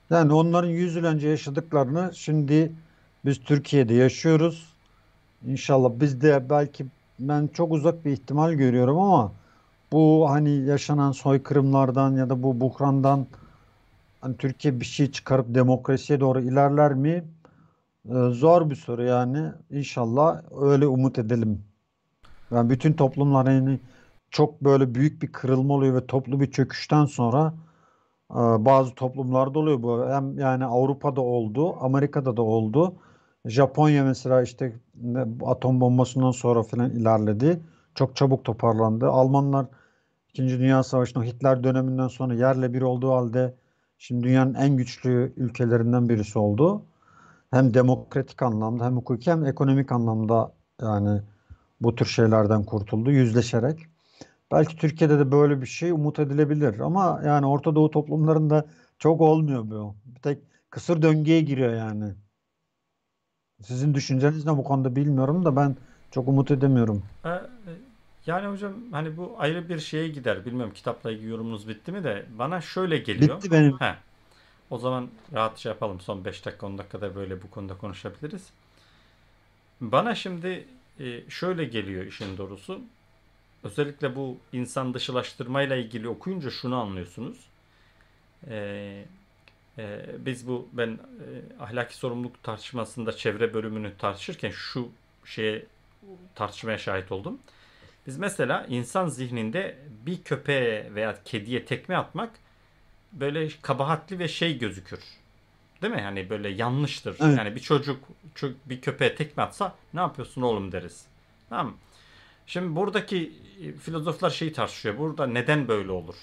[0.09, 2.71] yani onların 100 yıl önce yaşadıklarını şimdi
[3.25, 4.73] biz Türkiye'de yaşıyoruz.
[5.45, 6.85] İnşallah biz de belki
[7.19, 9.31] ben çok uzak bir ihtimal görüyorum ama
[9.91, 13.27] bu hani yaşanan soykırımlardan ya da bu buhrandan
[14.21, 17.23] hani Türkiye bir şey çıkarıp demokrasiye doğru ilerler mi?
[18.09, 19.51] Ee, zor bir soru yani.
[19.71, 21.66] İnşallah öyle umut edelim.
[22.51, 23.79] Yani bütün toplumlar yani
[24.31, 27.53] çok böyle büyük bir kırılma oluyor ve toplu bir çöküşten sonra
[28.31, 30.09] e, bazı toplumlarda oluyor bu.
[30.09, 32.95] Hem yani Avrupa'da oldu, Amerika'da da oldu.
[33.45, 34.79] Japonya mesela işte
[35.45, 37.59] atom bombasından sonra falan ilerledi.
[37.95, 39.07] Çok çabuk toparlandı.
[39.07, 39.67] Almanlar
[40.37, 43.55] İkinci Dünya Savaşı'nın Hitler döneminden sonra yerle bir olduğu halde
[43.97, 46.81] şimdi dünyanın en güçlü ülkelerinden birisi oldu.
[47.51, 51.21] Hem demokratik anlamda hem hukuki hem ekonomik anlamda yani
[51.81, 53.79] bu tür şeylerden kurtuldu yüzleşerek.
[54.51, 58.65] Belki Türkiye'de de böyle bir şey umut edilebilir ama yani Orta Doğu toplumlarında
[58.99, 59.95] çok olmuyor bu.
[60.05, 62.13] Bir tek kısır döngüye giriyor yani.
[63.63, 65.75] Sizin düşünceniz ne bu konuda bilmiyorum da ben
[66.11, 67.03] çok umut edemiyorum.
[67.25, 67.29] E,
[68.25, 70.45] Yani hocam hani bu ayrı bir şeye gider.
[70.45, 73.37] Bilmiyorum kitapla ilgili yorumunuz bitti mi de bana şöyle geliyor.
[73.37, 73.77] Bitti benim.
[73.79, 73.95] He.
[74.69, 75.99] O zaman rahat şey yapalım.
[75.99, 78.49] Son 5 dakika 10 dakikada böyle bu konuda konuşabiliriz.
[79.81, 80.67] Bana şimdi
[80.99, 82.81] e, şöyle geliyor işin doğrusu.
[83.63, 87.37] özellikle bu insan dışılaştırmayla ilgili okuyunca şunu anlıyorsunuz.
[88.49, 89.05] Ee,
[89.77, 94.89] e, biz bu ben e, ahlaki sorumluluk tartışmasında çevre bölümünü tartışırken şu
[95.25, 95.65] şeye
[96.35, 97.39] tartışmaya şahit oldum.
[98.07, 102.31] Biz mesela insan zihninde bir köpeğe veya kediye tekme atmak
[103.13, 104.99] böyle kabahatli ve şey gözükür.
[105.81, 106.01] Değil mi?
[106.01, 107.15] Yani böyle yanlıştır.
[107.19, 107.37] Evet.
[107.37, 108.03] Yani bir çocuk
[108.35, 111.05] ço- bir köpeğe tekme atsa ne yapıyorsun oğlum deriz.
[111.49, 111.73] Tamam mı?
[112.47, 114.97] Şimdi buradaki e, filozoflar şeyi tartışıyor.
[114.97, 116.15] Burada neden böyle olur?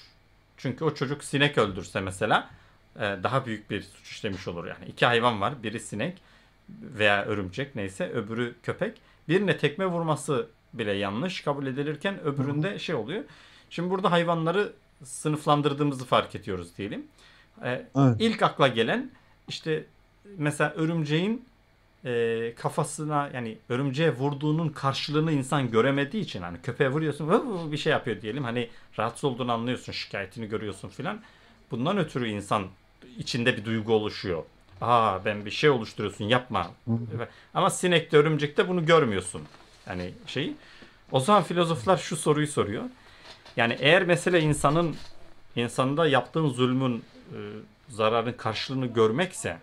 [0.57, 2.49] Çünkü o çocuk sinek öldürse mesela
[2.95, 4.65] e, daha büyük bir suç işlemiş olur.
[4.67, 5.63] Yani iki hayvan var.
[5.63, 6.21] Biri sinek
[6.69, 8.97] veya örümcek neyse öbürü köpek.
[9.29, 13.23] Birine tekme vurması bile yanlış kabul edilirken öbüründe şey oluyor.
[13.69, 17.07] Şimdi burada hayvanları sınıflandırdığımızı fark ediyoruz diyelim.
[17.63, 18.15] E, Evet.
[18.19, 19.11] İlk akla gelen
[19.47, 19.85] işte
[20.37, 21.45] mesela örümceğin
[22.05, 27.77] e, kafasına yani örümceğe vurduğunun karşılığını insan göremediği için hani köpeğe vuruyorsun vı vı bir
[27.77, 31.21] şey yapıyor diyelim hani rahatsız olduğunu anlıyorsun şikayetini görüyorsun filan
[31.71, 32.67] bundan ötürü insan
[33.17, 34.43] içinde bir duygu oluşuyor.
[34.81, 36.71] Aa ben bir şey oluşturuyorsun yapma.
[37.53, 39.41] Ama sinekte örümcekte bunu görmüyorsun.
[39.87, 40.55] Yani şeyi.
[41.11, 42.83] O zaman filozoflar şu soruyu soruyor.
[43.57, 44.95] Yani eğer mesele insanın
[45.55, 47.37] insanda yaptığın zulmün e,
[47.89, 49.57] zararın karşılığını görmekse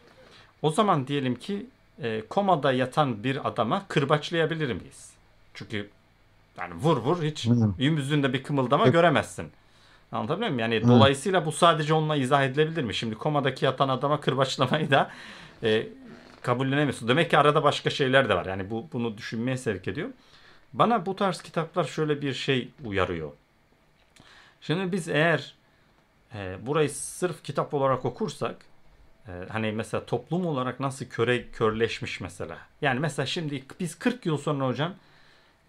[0.62, 1.66] o zaman diyelim ki
[2.02, 5.12] e, komada yatan bir adama kırbaçlayabilir miyiz?
[5.54, 5.90] Çünkü
[6.58, 8.92] yani vur vur hiç yüzünde bir kımıldama Yok.
[8.92, 9.50] göremezsin.
[10.12, 10.72] Anlatabiliyor muyum?
[10.72, 10.88] Yani Hı.
[10.88, 12.94] dolayısıyla bu sadece onunla izah edilebilir mi?
[12.94, 15.10] Şimdi komadaki yatan adama kırbaçlamayı da
[15.62, 15.86] e,
[16.42, 17.08] kabullenemiyorsun.
[17.08, 18.46] Demek ki arada başka şeyler de var.
[18.46, 20.08] Yani bu bunu düşünmeye sevk ediyor.
[20.72, 23.30] Bana bu tarz kitaplar şöyle bir şey uyarıyor.
[24.60, 25.54] Şimdi biz eğer
[26.34, 28.56] e, burayı sırf kitap olarak okursak
[29.28, 32.58] e, hani mesela toplum olarak nasıl köre körleşmiş mesela.
[32.82, 34.94] Yani mesela şimdi biz 40 yıl sonra hocam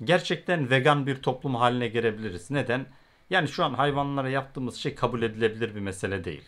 [0.03, 2.51] gerçekten vegan bir toplum haline gelebiliriz.
[2.51, 2.85] Neden?
[3.29, 6.43] Yani şu an hayvanlara yaptığımız şey kabul edilebilir bir mesele değil.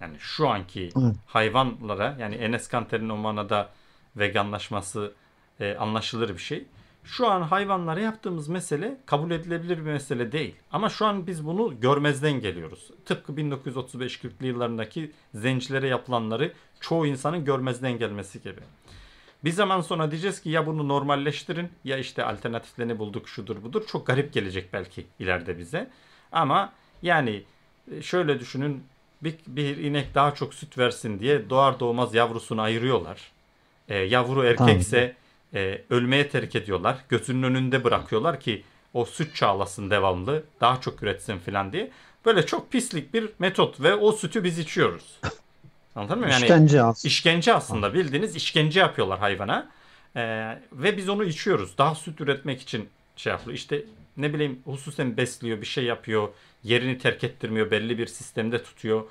[0.00, 1.16] Yani şu anki Evet.
[1.26, 3.70] hayvanlara yani Enes Kanter'in o manada
[4.16, 5.12] veganlaşması
[5.60, 6.66] e, anlaşılır bir şey.
[7.04, 10.54] Şu an hayvanlara yaptığımız mesele kabul edilebilir bir mesele değil.
[10.72, 12.90] Ama şu an biz bunu görmezden geliyoruz.
[13.04, 18.60] Tıpkı 1935-40'lı yıllarındaki zencilere yapılanları çoğu insanın görmezden gelmesi gibi.
[19.44, 23.86] Bir zaman sonra diyeceğiz ki ya bunu normalleştirin ya işte alternatiflerini bulduk şudur budur.
[23.86, 25.90] Çok garip gelecek belki ileride bize.
[26.32, 27.42] Ama yani
[27.92, 28.84] e, şöyle düşünün
[29.22, 33.32] bir, bir inek daha çok süt versin diye doğar doğmaz yavrusunu ayırıyorlar.
[33.88, 35.16] E, yavru erkekse
[35.54, 36.96] e, ölmeye terk ediyorlar.
[37.08, 41.90] Gözünün önünde bırakıyorlar ki o süt çağlasın devamlı daha çok üretsin filan diye.
[42.26, 45.20] Böyle çok pislik bir metot ve o sütü biz içiyoruz.
[45.94, 46.30] Anladın mı?
[46.30, 47.08] Yani İşkence aslında.
[47.08, 49.70] İşkence aslında bildiğiniz işkence yapıyorlar hayvana.
[50.16, 51.78] Ee, ve biz onu içiyoruz.
[51.78, 53.56] Daha süt üretmek için şey yapıyor.
[53.56, 53.82] İşte
[54.16, 56.28] ne bileyim hususen besliyor, bir şey yapıyor.
[56.64, 59.02] Yerini terk ettirmiyor, belli bir sistemde tutuyor.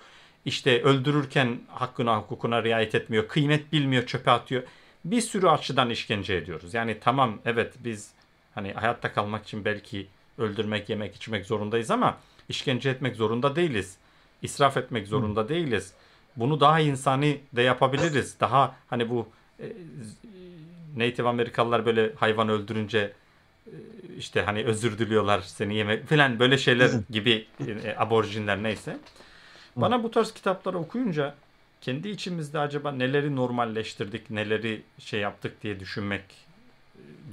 [0.45, 3.27] İşte öldürürken hakkına hukukuna riayet etmiyor.
[3.27, 4.63] Kıymet bilmiyor, çöpe atıyor.
[5.05, 6.73] Bir sürü açıdan işkence ediyoruz.
[6.73, 8.11] Yani tamam evet biz
[8.55, 12.17] hani hayatta kalmak için belki öldürmek, yemek, içmek zorundayız ama
[12.49, 13.97] işkence etmek zorunda değiliz.
[14.41, 15.93] İsraf etmek zorunda değiliz.
[16.35, 18.39] Bunu daha insani de yapabiliriz.
[18.39, 19.27] Daha hani bu
[19.59, 19.65] e,
[20.97, 23.13] Native Amerikalılar böyle hayvan öldürünce
[23.67, 23.73] e,
[24.17, 27.47] işte hani özür diliyorlar seni yemek falan böyle şeyler gibi
[27.83, 28.97] e, aborjinler neyse.
[29.75, 31.35] Bana bu tarz kitapları okuyunca
[31.81, 36.23] kendi içimizde acaba neleri normalleştirdik, neleri şey yaptık diye düşünmek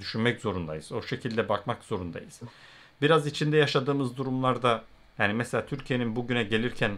[0.01, 0.93] düşünmek zorundayız.
[0.93, 2.41] O şekilde bakmak zorundayız.
[3.03, 4.85] Biraz içinde yaşadığımız durumlarda
[5.19, 6.93] yani mesela Türkiye'nin bugüne gelirken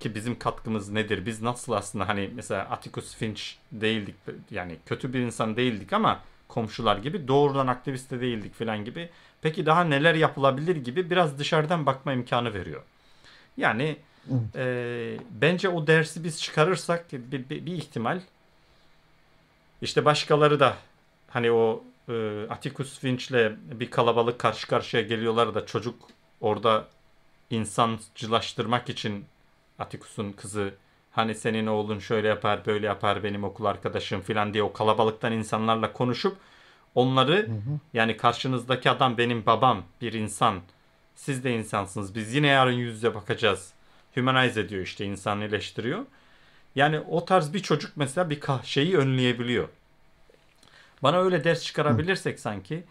[0.00, 1.26] ki bizim katkımız nedir?
[1.26, 4.14] Biz nasıl aslında hani mesela Atticus Finch değildik
[4.50, 9.10] yani kötü bir insan değildik ama komşular gibi doğrudan aktivist de değildik falan gibi.
[9.42, 12.82] Peki daha neler yapılabilir gibi biraz dışarıdan bakma imkanı veriyor.
[13.56, 13.96] Yani
[14.56, 18.20] e, bence o dersi biz çıkarırsak bir, bir, bir ihtimal.
[19.82, 20.76] İşte başkaları da
[21.30, 23.50] hani o e, Atticus Finch'le
[23.80, 25.94] bir kalabalık karşı karşıya geliyorlar da çocuk
[26.40, 26.84] orada
[27.50, 29.24] insancılaştırmak için
[29.78, 30.74] Atticus'un kızı
[31.12, 35.92] hani senin oğlun şöyle yapar böyle yapar benim okul arkadaşım filan diye o kalabalıktan insanlarla
[35.92, 36.36] konuşup
[36.94, 37.48] onları
[37.94, 40.60] yani karşınızdaki adam benim babam bir insan
[41.14, 43.72] siz de insansınız biz yine yarın yüz yüze bakacağız
[44.14, 46.06] humanize ediyor işte insanileştiriyor.
[46.74, 49.68] Yani o tarz bir çocuk mesela bir şeyi önleyebiliyor.
[51.02, 52.84] Bana öyle ders çıkarabilirsek sanki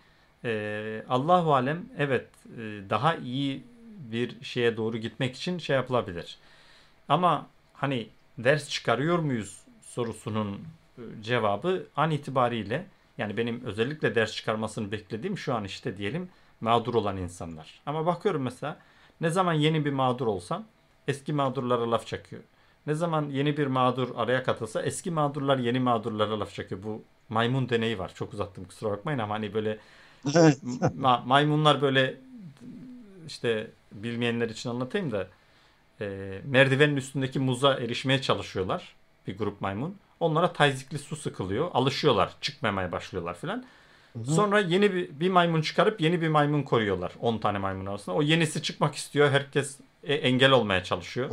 [0.45, 2.59] e, Allahu alem evet e,
[2.89, 3.63] daha iyi
[4.11, 6.37] bir şeye doğru gitmek için şey yapılabilir.
[7.09, 10.61] Ama hani ders çıkarıyor muyuz sorusunun
[11.21, 12.85] cevabı an itibariyle
[13.17, 16.29] yani benim özellikle ders çıkarmasını beklediğim şu an işte diyelim
[16.61, 17.81] Mağdur olan insanlar.
[17.85, 18.79] Ama bakıyorum mesela
[19.21, 20.65] ne zaman yeni bir mağdur olsam
[21.09, 22.41] eski mağdurlara laf çakıyor.
[22.87, 26.83] Ne zaman yeni bir mağdur araya katılsa eski mağdurlar yeni mağdurlara laf çakıyor.
[26.83, 28.11] Bu maymun deneyi var.
[28.15, 29.77] Çok uzattım kusura bakmayın ama hani böyle
[30.35, 30.57] Evet.
[30.81, 32.17] ma- maymunlar böyle
[33.27, 35.27] işte bilmeyenler için anlatayım da
[36.01, 38.95] e, merdivenin üstündeki muza erişmeye çalışıyorlar
[39.27, 39.95] bir grup maymun.
[40.19, 41.69] Onlara tazikli su sıkılıyor.
[41.73, 42.35] Alışıyorlar.
[42.41, 43.65] Çıkmamaya başlıyorlar filan.
[44.25, 47.11] Sonra yeni bir, bir maymun çıkarıp yeni bir maymun koruyorlar.
[47.19, 48.15] 10 tane maymun arasında.
[48.15, 49.31] O yenisi çıkmak istiyor.
[49.31, 51.29] Herkes engel olmaya çalışıyor.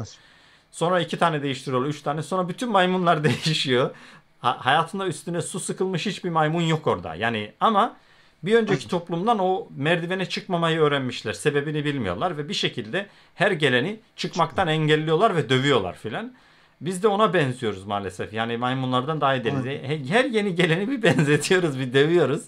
[0.71, 1.89] Sonra iki tane değiştiriyorlar.
[1.89, 2.23] Üç tane.
[2.23, 3.91] Sonra bütün maymunlar değişiyor.
[4.39, 7.15] Ha- hayatında üstüne su sıkılmış hiçbir maymun yok orada.
[7.15, 7.97] Yani ama
[8.43, 11.33] bir önceki toplumdan o merdivene çıkmamayı öğrenmişler.
[11.33, 16.35] Sebebini bilmiyorlar ve bir şekilde her geleni çıkmaktan engelliyorlar ve dövüyorlar filan.
[16.81, 18.33] Biz de ona benziyoruz maalesef.
[18.33, 19.45] Yani maymunlardan daha iyi.
[19.89, 22.43] He- Her yeni geleni bir benzetiyoruz, bir dövüyoruz.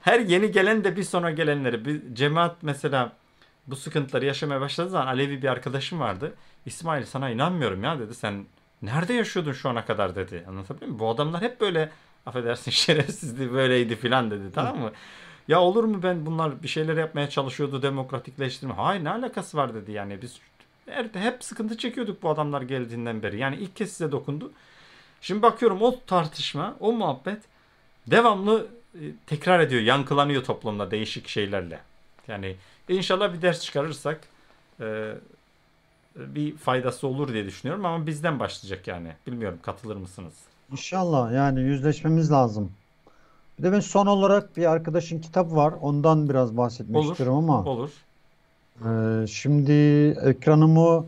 [0.00, 1.84] Her yeni gelen de bir sonra gelenleri.
[1.84, 3.12] Bir cemaat mesela
[3.66, 6.34] bu sıkıntıları yaşamaya başladığı zaman Alevi bir arkadaşım vardı.
[6.66, 8.14] İsmail sana inanmıyorum ya dedi.
[8.14, 8.46] Sen
[8.82, 10.44] nerede yaşıyordun şu ana kadar dedi.
[10.48, 10.98] Anlatabiliyor muyum?
[10.98, 11.90] Bu adamlar hep böyle
[12.26, 14.92] affedersin şerefsizdi böyleydi filan dedi tamam mı?
[15.48, 18.74] Ya olur mu ben bunlar bir şeyler yapmaya çalışıyordu demokratikleştirme.
[18.74, 20.40] Hayır ne alakası var dedi yani biz
[21.12, 23.38] hep sıkıntı çekiyorduk bu adamlar geldiğinden beri.
[23.38, 24.52] Yani ilk kez size dokundu.
[25.20, 27.42] Şimdi bakıyorum o tartışma, o muhabbet
[28.06, 31.80] devamlı e, tekrar ediyor, yankılanıyor toplumda değişik şeylerle.
[32.28, 32.56] Yani
[32.88, 34.20] inşallah bir ders çıkarırsak
[34.80, 35.14] e,
[36.16, 39.12] bir faydası olur diye düşünüyorum ama bizden başlayacak yani.
[39.26, 40.34] Bilmiyorum katılır mısınız?
[40.72, 42.72] İnşallah yani yüzleşmemiz lazım.
[43.58, 45.74] Bir de ben son olarak bir arkadaşın kitabı var.
[45.80, 47.90] Ondan biraz bahsetmek Olur, istiyorum ama olur.
[48.86, 49.72] e, şimdi
[50.22, 51.06] ekranımı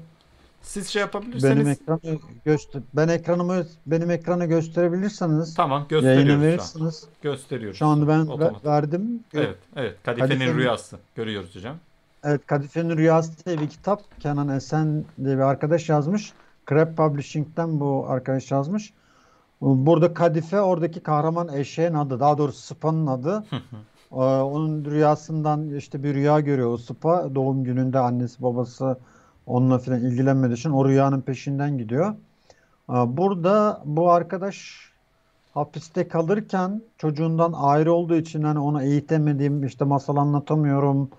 [0.68, 6.42] Siz şey benim yapabilirseniz ekranı göster ben ekranımı benim ekranı gösterebilirseniz tamam gösteriyoruz şu an.
[6.42, 7.04] verirsiniz.
[7.22, 7.78] Gösteriyoruz.
[7.78, 8.64] Şu anda ben Otomatik.
[8.66, 9.20] verdim.
[9.34, 9.96] Evet, evet.
[10.02, 10.96] Kadifenin Kadifenin- Rüyası.
[11.14, 11.76] Görüyoruz hocam.
[12.24, 14.20] Evet, Kadife'nin Rüyası diye bir kitap.
[14.20, 16.32] Kenan Esen diye bir arkadaş yazmış.
[16.68, 18.92] Crab Publishing'den bu arkadaş yazmış.
[19.60, 22.20] Burada Kadife oradaki kahraman eşeğin adı.
[22.20, 23.44] Daha doğrusu Spa'nın adı.
[24.12, 27.34] Ee, Onun rüyasından işte bir rüya görüyor o Spa.
[27.34, 28.98] Doğum gününde annesi babası
[29.48, 32.14] onunla falan ilgilenmediği için o rüyanın peşinden gidiyor.
[32.88, 34.88] Burada bu arkadaş
[35.54, 41.10] hapiste kalırken çocuğundan ayrı olduğu için hani onu eğitemediğim işte masal anlatamıyorum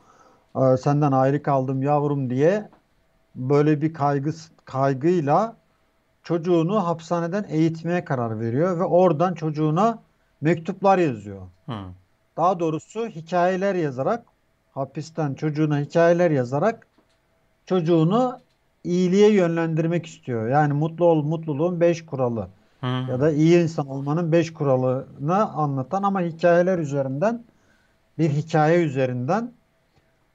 [0.80, 2.70] senden ayrı kaldım yavrum diye
[3.36, 4.32] böyle bir kaygı
[4.66, 5.56] kaygıyla
[6.24, 10.00] çocuğunu hapishaneden eğitmeye karar veriyor ve oradan çocuğuna
[10.42, 11.42] mektuplar yazıyor.
[11.66, 11.74] Hı.
[12.38, 14.26] Daha doğrusu hikayeler yazarak
[14.72, 16.88] hapisten çocuğuna hikayeler yazarak
[17.70, 18.40] çocuğunu
[18.84, 20.50] iyiliğe yönlendirmek istiyor.
[20.50, 22.48] Yani mutlu ol, mutluluğun beş kuralı
[22.82, 22.86] Hı.
[22.86, 27.44] ya da iyi insan olmanın beş kuralını anlatan ama hikayeler üzerinden
[28.18, 29.52] bir hikaye üzerinden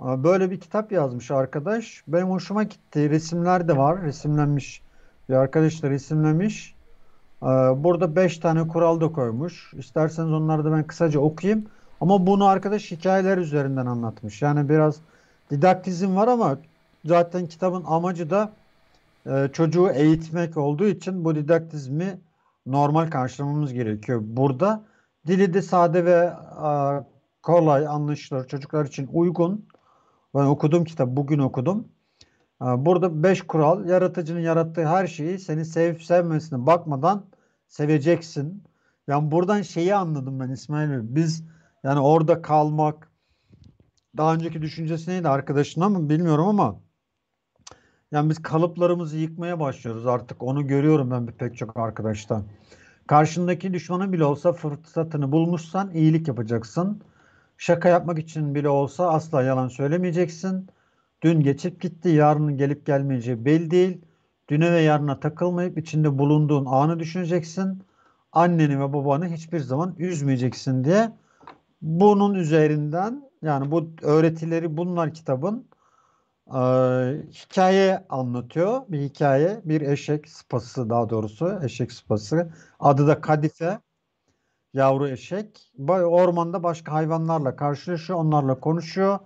[0.01, 2.05] böyle bir kitap yazmış arkadaş.
[2.09, 3.11] Benim hoşuma gitti.
[3.11, 4.03] Resimler de var.
[4.03, 4.83] Resimlenmiş.
[5.29, 6.75] Bir arkadaş da resimlemiş.
[7.77, 9.75] Burada beş tane kural da koymuş.
[9.75, 11.65] İsterseniz onları da ben kısaca okuyayım.
[12.01, 14.43] Ama bunu arkadaş hikayeler üzerinden anlatmış.
[14.43, 14.97] Yani biraz
[15.51, 16.59] didaktizm var ama
[17.05, 18.53] zaten kitabın amacı da
[19.27, 22.21] e, çocuğu eğitmek olduğu için bu didaktizmi
[22.67, 24.21] normal karşılamamız gerekiyor.
[24.25, 24.85] Burada
[25.27, 27.05] dili de sade ve a,
[27.43, 29.69] kolay, anlaşılır, çocuklar için uygun.
[30.35, 31.89] Ben okudum kitap, bugün okudum.
[32.61, 37.27] A, Burada beş kural, yaratıcının yarattığı her şeyi seni sevip sevmesine bakmadan
[37.69, 38.65] seveceksin.
[39.09, 40.99] Yani buradan şeyi anladım ben İsmail Bey.
[41.03, 41.45] Biz
[41.85, 43.11] yani orada kalmak,
[44.17, 46.77] daha önceki düşüncesi neydi arkadaşın ama bilmiyorum ama
[48.15, 50.43] yani biz kalıplarımızı yıkmaya başlıyoruz artık.
[50.43, 52.43] Onu görüyorum ben bir pek çok arkadaşta.
[53.07, 57.03] Karşındaki düşmanın bile olsa fırsatını bulmuşsan iyilik yapacaksın.
[57.59, 60.67] Şaka yapmak için bile olsa asla yalan söylemeyeceksin.
[61.23, 64.01] Dün geçip gitti, yarının gelip gelmeyeceği belli değil.
[64.49, 67.83] Düne ve yarına takılmayıp içinde bulunduğun anı düşüneceksin.
[68.33, 71.13] Anneni ve babanı hiçbir zaman üzmeyeceksin diye.
[71.83, 75.67] Bunun üzerinden yani bu öğretileri bunlar kitabın
[76.49, 78.83] ee, hikaye anlatıyor.
[78.89, 79.61] Bir hikaye.
[79.65, 81.61] Bir eşek sıpası daha doğrusu.
[81.63, 82.53] Eşek sıpası.
[82.81, 83.81] Adı da Kadife.
[84.75, 85.73] Yavru eşek.
[85.89, 88.19] Ormanda başka hayvanlarla karşılaşıyor.
[88.19, 89.19] Onlarla konuşuyor.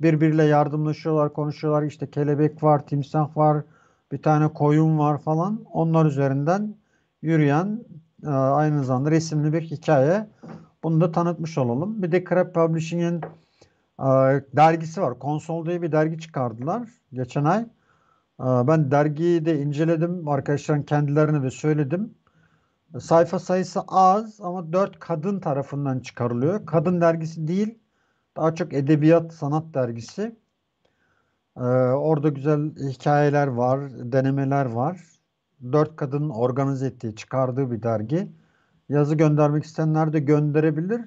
[0.00, 1.82] Birbiriyle yardımlaşıyorlar, konuşuyorlar.
[1.82, 3.64] İşte kelebek var, timsah var,
[4.12, 5.64] bir tane koyun var falan.
[5.72, 6.76] Onlar üzerinden
[7.22, 7.84] yürüyen
[8.24, 10.26] e, aynı zamanda resimli bir hikaye.
[10.82, 12.02] Bunu da tanıtmış olalım.
[12.02, 13.24] Bir de Crab Publishing'in e,
[14.56, 15.18] dergisi var.
[15.18, 17.60] Konsol diye bir dergi çıkardılar geçen ay.
[18.40, 20.28] E, Ben dergiyi de inceledim.
[20.28, 22.14] Arkadaşların kendilerine de söyledim.
[23.00, 26.66] Sayfa sayısı az ama dört kadın tarafından çıkarılıyor.
[26.66, 27.78] Kadın dergisi değil,
[28.36, 30.36] Daha çok edebiyat, sanat dergisi.
[31.56, 31.60] Ee,
[31.94, 33.80] orada güzel hikayeler var,
[34.12, 35.00] denemeler var.
[35.72, 38.32] Dört kadının organize ettiği, çıkardığı bir dergi.
[38.88, 41.00] Yazı göndermek isteyenler de gönderebilir.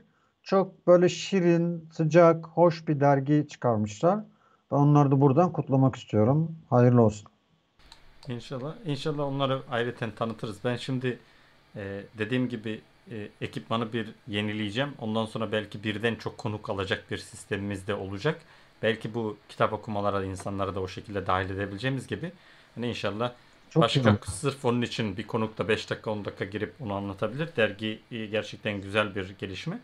[0.44, 4.20] Çok böyle şirin, sıcak, hoş bir dergi çıkarmışlar.
[4.72, 6.56] Ben onları da buradan kutlamak istiyorum.
[6.70, 7.28] Hayırlı olsun.
[8.28, 8.76] İnşallah.
[8.86, 10.58] İnşallah onları ayrıca tanıtırız.
[10.64, 11.20] Ben şimdi
[11.76, 12.82] e, dediğim gibi
[13.12, 14.94] e, ekipmanı bir yenileyeceğim.
[15.00, 18.42] Ondan sonra belki birden çok konuk alacak bir sistemimiz de olacak.
[18.82, 22.32] Belki bu kitap okumalara insanları da o şekilde dahil edebileceğimiz gibi.
[22.76, 23.32] Hani inşallah
[23.70, 24.18] Çok başka güzel.
[24.26, 27.50] sırf onun için bir konuk da 5 dakika 10 dakika girip onu anlatabilir.
[27.58, 29.80] Dergi e, gerçekten güzel bir gelişme.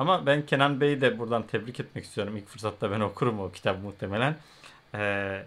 [0.00, 2.36] Ama ben Kenan Bey'i de buradan tebrik etmek istiyorum.
[2.36, 4.36] İlk fırsatta ben okurum o kitabı muhtemelen.
[4.94, 5.42] Ee,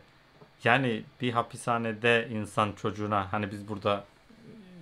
[0.63, 4.05] yani bir hapishanede insan çocuğuna hani biz burada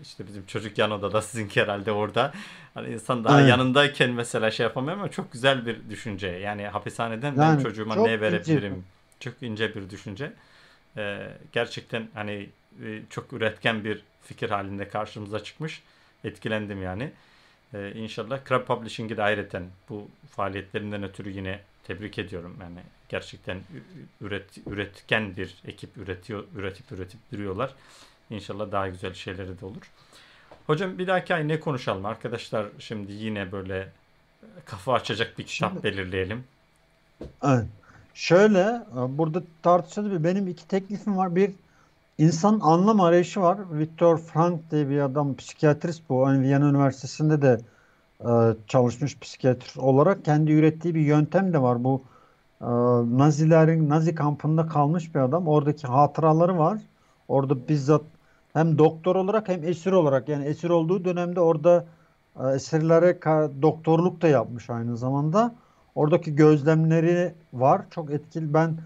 [0.02, 2.34] işte bizim çocuk yan odada sizinki herhalde orada.
[2.74, 3.50] Hani insan daha Evet.
[3.50, 6.28] yanındayken mesela şey yapamıyor ama çok güzel bir düşünce.
[6.28, 8.22] Yani hapishaneden ben Yani çocuğuma çok ne ince.
[8.22, 8.84] verebilirim?
[9.20, 10.34] Çok ince bir düşünce.
[10.98, 12.50] Ee, gerçekten hani
[12.86, 15.84] e, çok üretken bir fikir halinde karşımıza çıkmış.
[16.24, 17.12] Etkilendim yani.
[17.74, 22.58] Ee, inşallah Crab Publishing'i de ayrıca bu faaliyetlerinden ötürü yine tebrik ediyorum.
[22.62, 23.60] Yani gerçekten
[24.22, 27.74] üret, üretken bir ekip üretiyor, üretip üretip duruyorlar.
[28.30, 29.92] İnşallah daha güzel şeyleri de olur.
[30.68, 32.06] Hocam bir dahaki ay ne konuşalım?
[32.06, 33.90] Arkadaşlar şimdi yine böyle
[34.66, 36.44] kafa açacak bir kitap Şimdi- belirleyelim.
[37.44, 37.66] Evet.
[38.14, 41.36] Şöyle, e, burada tartışılır bir benim iki teklifim var.
[41.36, 41.52] Bir
[42.22, 43.58] insan anlam arayışı var.
[43.80, 46.14] Viktor Frank diye bir adam, psikiyatrist bu.
[46.28, 47.60] Yani Viyana Üniversitesi'nde de
[48.20, 48.30] e,
[48.68, 51.84] çalışmış psikiyatr olarak kendi ürettiği bir yöntem de var.
[51.84, 52.04] Bu
[52.62, 52.66] e,
[53.18, 55.48] Nazilerin Nazi kampında kalmış bir adam.
[55.48, 56.82] Oradaki hatıraları var.
[57.28, 58.02] Orada bizzat
[58.54, 61.86] hem doktor olarak hem esir olarak yani esir olduğu dönemde orada
[62.40, 63.20] e, esirlere
[63.62, 65.56] doktorluk da yapmış aynı zamanda.
[65.96, 67.82] Oradaki gözlemleri var.
[67.92, 68.54] Çok etkili.
[68.54, 68.78] Ben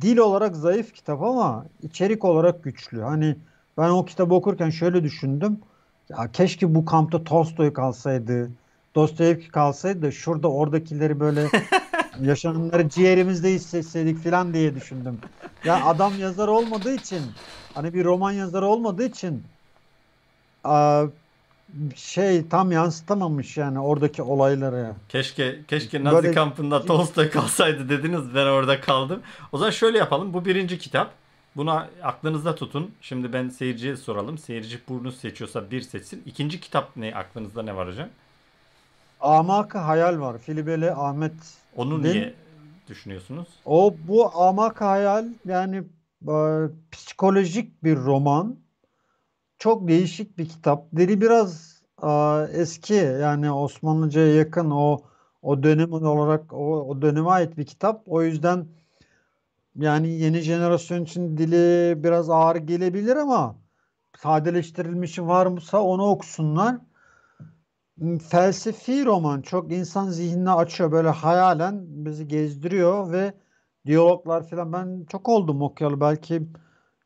[0.00, 3.00] dil olarak zayıf kitap ama içerik olarak güçlü.
[3.00, 3.36] Hani
[3.78, 5.60] ben o kitabı okurken şöyle düşündüm.
[6.08, 8.50] Ya keşke bu kampta Tolstoy kalsaydı,
[8.94, 11.46] Dostoyevski kalsaydı da şurada oradakileri böyle
[12.22, 15.18] yaşananları ciğerimizde hissetseydik falan diye düşündüm.
[15.64, 17.22] Ya adam yazar olmadığı için
[17.74, 19.42] hani bir roman yazarı olmadığı için
[21.96, 24.92] şey tam yansıtamamış yani oradaki olayları.
[25.08, 29.22] Keşke keşke Nazi Böyle- kampında Tolstoy kalsaydı dediniz ben orada kaldım.
[29.52, 30.34] O zaman şöyle yapalım.
[30.34, 31.10] Bu birinci kitap.
[31.56, 32.90] Bunu aklınızda tutun.
[33.00, 34.38] Şimdi ben seyirciye soralım.
[34.38, 36.22] Seyirci bunu seçiyorsa bir seçsin.
[36.26, 37.14] İkinci kitap ne?
[37.14, 38.08] Aklınızda ne var hocam?
[39.20, 40.38] Amak Hayal var.
[40.38, 41.32] Filibeli Ahmet
[41.76, 42.34] Onu Din- niye
[42.88, 43.48] düşünüyorsunuz?
[43.64, 45.82] O bu Amak Hayal yani
[46.28, 46.34] e,
[46.92, 48.56] psikolojik bir roman.
[49.58, 50.92] Çok değişik bir kitap.
[50.96, 52.08] Dili biraz e,
[52.52, 54.98] eski yani Osmanlıca'ya yakın o
[55.42, 58.02] o dönem olarak o, o döneme ait bir kitap.
[58.06, 58.66] O yüzden
[59.76, 63.56] yani yeni jenerasyon için dili biraz ağır gelebilir ama
[64.16, 66.76] sadeleştirilmişi varsa onu okusunlar.
[68.28, 73.34] Felsefi roman çok insan zihnini açıyor böyle hayalen bizi gezdiriyor ve
[73.86, 76.42] diyaloglar falan ben çok oldum okuyalı belki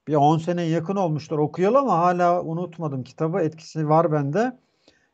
[0.09, 4.59] bir 10 sene yakın olmuştur okuyalı ama hala unutmadım kitabı etkisi var bende.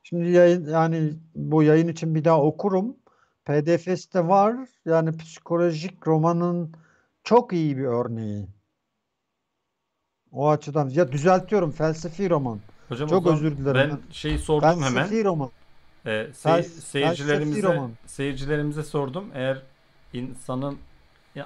[0.03, 2.97] Şimdi yayın yani bu yayın için bir daha okurum.
[3.45, 4.57] PDF'si de var.
[4.85, 6.73] Yani psikolojik romanın
[7.25, 8.49] çok iyi bir örneği.
[10.33, 12.61] O açıdan ya düzeltiyorum felsefi roman.
[12.89, 13.91] Hocam Çok özür dilerim.
[13.91, 14.95] Ben şeyi sordum hemen.
[14.95, 15.51] Felsefi roman.
[16.07, 17.91] Ee, Fels- seyircilerimize felsefi roman.
[18.07, 19.25] seyircilerimize sordum.
[19.35, 19.63] Eğer
[20.13, 20.79] insanın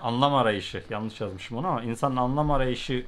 [0.02, 3.06] anlam arayışı yanlış yazmışım onu ama insanın anlam arayışı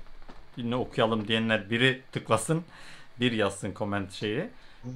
[0.58, 2.62] ne okuyalım diyenler biri tıklasın
[3.20, 4.48] bir yazsın koment şeyi.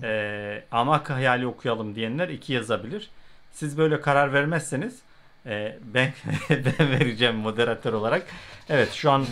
[0.03, 3.11] Ee, Amak hayali okuyalım diyenler iki yazabilir.
[3.53, 5.03] Siz böyle karar vermezseniz
[5.47, 6.13] e, ben
[6.51, 8.27] ben vereceğim moderatör olarak.
[8.69, 9.25] Evet şu an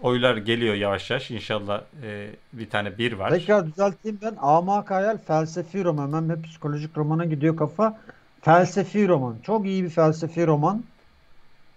[0.00, 1.30] oylar geliyor yavaş yavaş.
[1.30, 3.30] İnşallah e, bir tane bir var.
[3.30, 4.36] Tekrar düzelteyim ben.
[4.40, 6.12] Amak Hayal felsefi roman.
[6.12, 8.00] Hemen hep psikolojik romana gidiyor kafa.
[8.40, 9.36] Felsefi roman.
[9.42, 10.84] Çok iyi bir felsefi roman.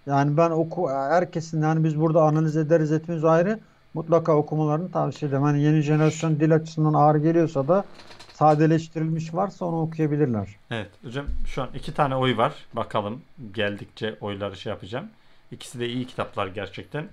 [0.06, 3.60] Yani ben oku herkesin yani biz burada analiz ederiz etmiyoruz ayrı.
[3.94, 5.44] Mutlaka okumalarını tavsiye ederim.
[5.44, 7.86] Hani yeni jenerasyon dil açısından ağır geliyorsa da
[8.34, 10.48] sadeleştirilmiş varsa onu okuyabilirler.
[10.72, 12.54] Evet hocam şu an iki tane oy var.
[12.74, 13.22] Bakalım
[13.54, 15.10] geldikçe oyları şey yapacağım.
[15.52, 17.08] İkisi de iyi kitaplar gerçekten.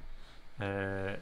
[0.61, 1.17] Ee,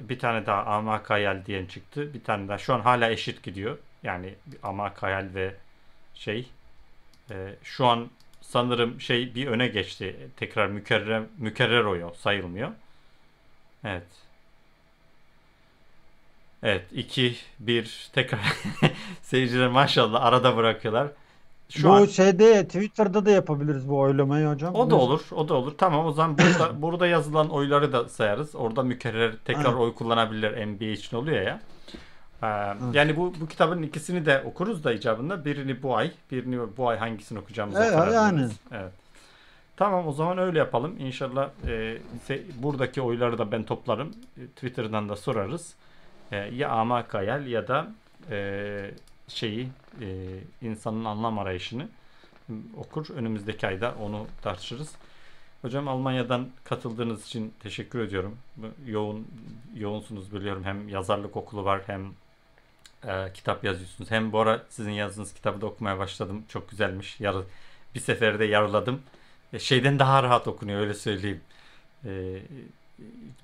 [0.00, 2.14] bir tane daha Amak Hayal diyen çıktı.
[2.14, 3.78] Bir tane daha şu an hala eşit gidiyor.
[4.02, 5.54] Yani Amak Hayal ve
[6.14, 6.50] şey
[7.30, 8.08] e, şu an
[8.40, 10.16] sanırım şey bir öne geçti.
[10.36, 12.70] Tekrar mükerrer, mükerrer oyu sayılmıyor.
[13.84, 14.27] Evet.
[16.62, 18.40] Evet 2 1 tekrar
[19.22, 21.08] seyirciler maşallah arada bırakıyorlar.
[21.68, 24.74] Şu Bu an şeyde Twitter'da da yapabiliriz bu oylamayı hocam.
[24.74, 25.72] o da olur, o da olur.
[25.78, 28.54] Tamam o zaman burada burada yazılan oyları da sayarız.
[28.54, 29.76] Orada mükerrer tekrar Aynen.
[29.76, 31.60] oy kullanabilirler NBA için oluyor ya.
[32.42, 32.46] Ee,
[32.92, 35.44] yani bu bu kitabın ikisini de okuruz da icabında.
[35.44, 38.48] Birini bu ay, birini bu ay hangisini okuyacağımıza Evet, karar yani.
[38.72, 38.92] Evet.
[39.76, 40.94] Tamam o zaman öyle yapalım.
[40.98, 41.98] İnşallah e,
[42.62, 44.10] buradaki oyları da ben toplarım.
[44.56, 45.74] Twitter'dan da sorarız.
[46.32, 47.88] E, ya amak hayal ya da
[48.30, 48.90] e,
[49.28, 49.68] şeyi
[50.00, 50.06] e,
[50.62, 51.88] insanın anlam arayışını
[52.76, 53.10] okur.
[53.10, 54.94] Önümüzdeki ayda onu tartışırız.
[55.62, 58.38] Hocam Almanya'dan katıldığınız için teşekkür ediyorum.
[58.86, 59.28] Yoğun
[59.76, 60.64] yoğunsunuz biliyorum.
[60.64, 62.12] Hem yazarlık okulu var hem
[63.04, 64.10] e, kitap yazıyorsunuz.
[64.10, 66.44] Hem bu ara sizin yazdığınız kitabı da okumaya başladım.
[66.48, 67.20] Çok güzelmiş.
[67.20, 67.44] Yarı,
[67.94, 69.02] bir seferde yarıladım.
[69.52, 71.40] E, şeyden daha rahat okunuyor öyle söyleyeyim.
[72.04, 72.42] E,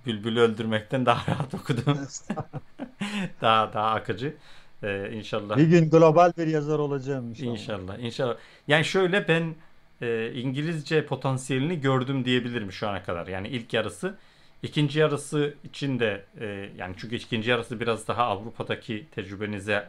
[0.06, 1.98] Bülbül'ü öldürmekten daha rahat okudum.
[3.40, 4.36] daha daha akıcı.
[4.82, 5.56] E, inşallah.
[5.56, 7.50] Bir gün global bir yazar olacağım inşallah.
[7.50, 7.98] İnşallah.
[7.98, 8.36] İnşallah.
[8.68, 9.54] Yani şöyle ben
[10.02, 13.26] e, İngilizce potansiyelini gördüm diyebilirim şu ana kadar.
[13.26, 14.14] Yani ilk yarısı.
[14.62, 19.88] ikinci yarısı için de e, yani çünkü ikinci yarısı biraz daha Avrupa'daki tecrübenize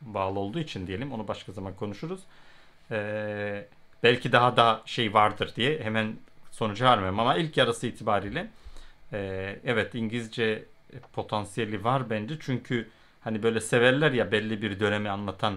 [0.00, 1.12] bağlı olduğu için diyelim.
[1.12, 2.20] Onu başka zaman konuşuruz.
[2.90, 3.66] E,
[4.02, 6.16] belki daha da şey vardır diye hemen
[6.50, 8.50] sonucu vermem ama ilk yarısı itibariyle
[9.12, 10.64] e, evet İngilizce
[11.12, 12.34] potansiyeli var bence.
[12.40, 12.88] Çünkü
[13.20, 15.54] hani böyle severler ya belli bir dönemi anlatan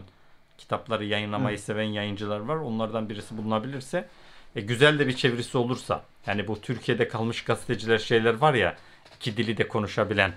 [0.57, 2.55] kitapları yayınlamayı seven yayıncılar var.
[2.55, 4.07] Onlardan birisi bulunabilirse
[4.55, 8.75] e, güzel de bir çevirisi olursa yani bu Türkiye'de kalmış gazeteciler şeyler var ya
[9.15, 10.33] iki dili de konuşabilen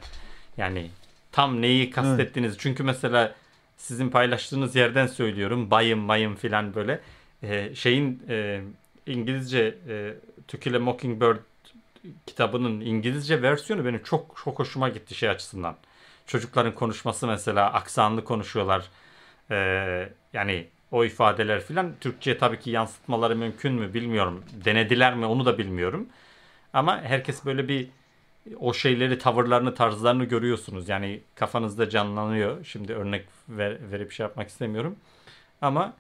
[0.57, 0.91] yani
[1.33, 3.35] tam neyi kastettiğiniz çünkü mesela
[3.77, 7.01] sizin paylaştığınız yerden söylüyorum bayım mayım filan böyle
[7.43, 8.61] E, şeyin e,
[9.07, 10.15] İngilizce e,
[10.49, 11.37] To Kill a Mockingbird
[12.27, 15.77] kitabının İngilizce versiyonu benim çok çok hoşuma gitti şey açısından.
[16.27, 18.85] Çocukların konuşması mesela aksanlı konuşuyorlar.
[19.51, 24.45] Ee, yani o ifadeler filan Türkçe'ye tabii ki yansıtmaları mümkün mü bilmiyorum.
[24.65, 26.09] Denediler mi onu da bilmiyorum.
[26.73, 27.89] Ama herkes böyle bir
[28.61, 30.89] o şeyleri, tavırlarını, tarzlarını görüyorsunuz.
[30.89, 32.65] Yani kafanızda canlanıyor.
[32.65, 34.97] Şimdi örnek ver, verip şey yapmak istemiyorum.
[35.63, 35.95] Ama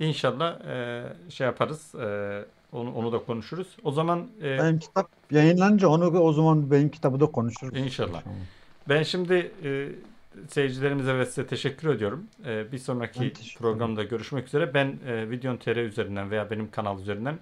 [0.00, 1.94] inşallah e, şey yaparız.
[1.94, 3.76] e, onu, onu da konuşuruz.
[3.84, 7.78] O zaman e, Benim kitap yayınlanınca onu o zaman benim kitabı da konuşuruz.
[7.78, 8.22] İnşallah.
[8.88, 9.88] Ben şimdi e,
[10.48, 12.26] seyircilerimize ve size teşekkür ediyorum.
[12.46, 14.74] E, bir Ben sonraki teşekkür programda görüşmek üzere.
[14.74, 17.38] Ben e, Videon TR üzerinden veya benim kanal üzerinden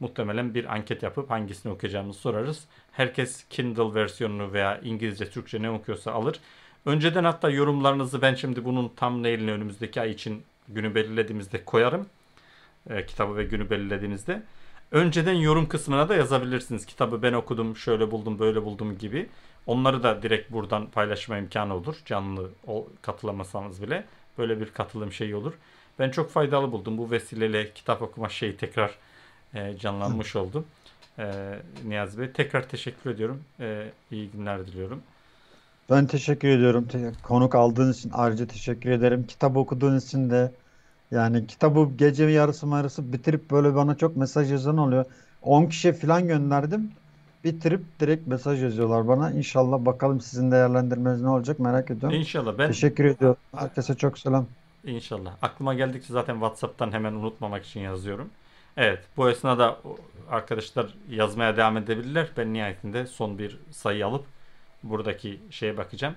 [0.00, 2.64] muhtemelen bir anket yapıp hangisini okuyacağımızı sorarız.
[2.92, 6.40] Herkes Kindle versiyonunu veya İngilizce, Türkçe ne okuyorsa alır.
[6.86, 12.06] Önceden hatta yorumlarınızı ben şimdi bunun tam neylini önümüzdeki ay için günü belirlediğimizde koyarım.
[12.90, 14.42] E, kitabı ve günü belirlediğinizde.
[14.92, 16.86] Önceden yorum kısmına da yazabilirsiniz.
[16.86, 19.28] Kitabı ben okudum, şöyle buldum, böyle buldum gibi.
[19.66, 21.96] Onları da direkt buradan paylaşma imkanı olur.
[22.06, 24.04] Canlı o, katılamasanız bile
[24.38, 25.52] böyle bir katılım şeyi olur.
[25.98, 26.98] Ben çok faydalı buldum.
[26.98, 28.98] Bu vesileyle kitap okuma şeyi tekrar
[29.54, 30.64] e, canlanmış oldu.
[31.18, 31.32] E,
[31.84, 33.42] Niyazi Bey tekrar teşekkür ediyorum.
[33.60, 35.02] E, iyi günler diliyorum.
[35.90, 36.88] Ben teşekkür ediyorum.
[37.22, 39.26] Konuk aldığınız için ayrıca teşekkür ederim.
[39.26, 40.52] Kitap okuduğunuz için de
[41.10, 45.04] yani kitabı gece yarısı yarısı bitirip böyle bana çok mesaj yazan oluyor.
[45.42, 46.90] 10 kişiye falan gönderdim.
[47.44, 49.30] Bitirip direkt mesaj yazıyorlar bana.
[49.30, 52.18] İnşallah bakalım sizin değerlendirmeniz ne olacak merak ediyorum.
[52.18, 53.36] İnşallah ben Teşekkür ediyorum.
[53.56, 54.46] Herkese çok selam.
[54.84, 55.32] İnşallah.
[55.42, 58.30] Aklıma geldikçe zaten WhatsApp'tan hemen unutmamak için yazıyorum.
[58.76, 59.78] Evet, bu esnada
[60.30, 62.28] arkadaşlar yazmaya devam edebilirler.
[62.36, 64.24] Ben nihayetinde son bir sayı alıp
[64.82, 66.14] buradaki şeye bakacağım.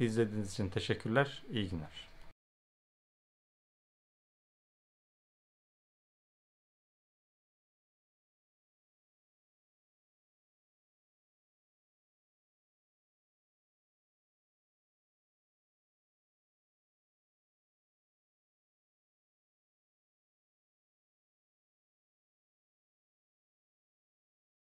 [0.00, 1.42] İzlediğiniz için teşekkürler.
[1.52, 2.07] İyi günler.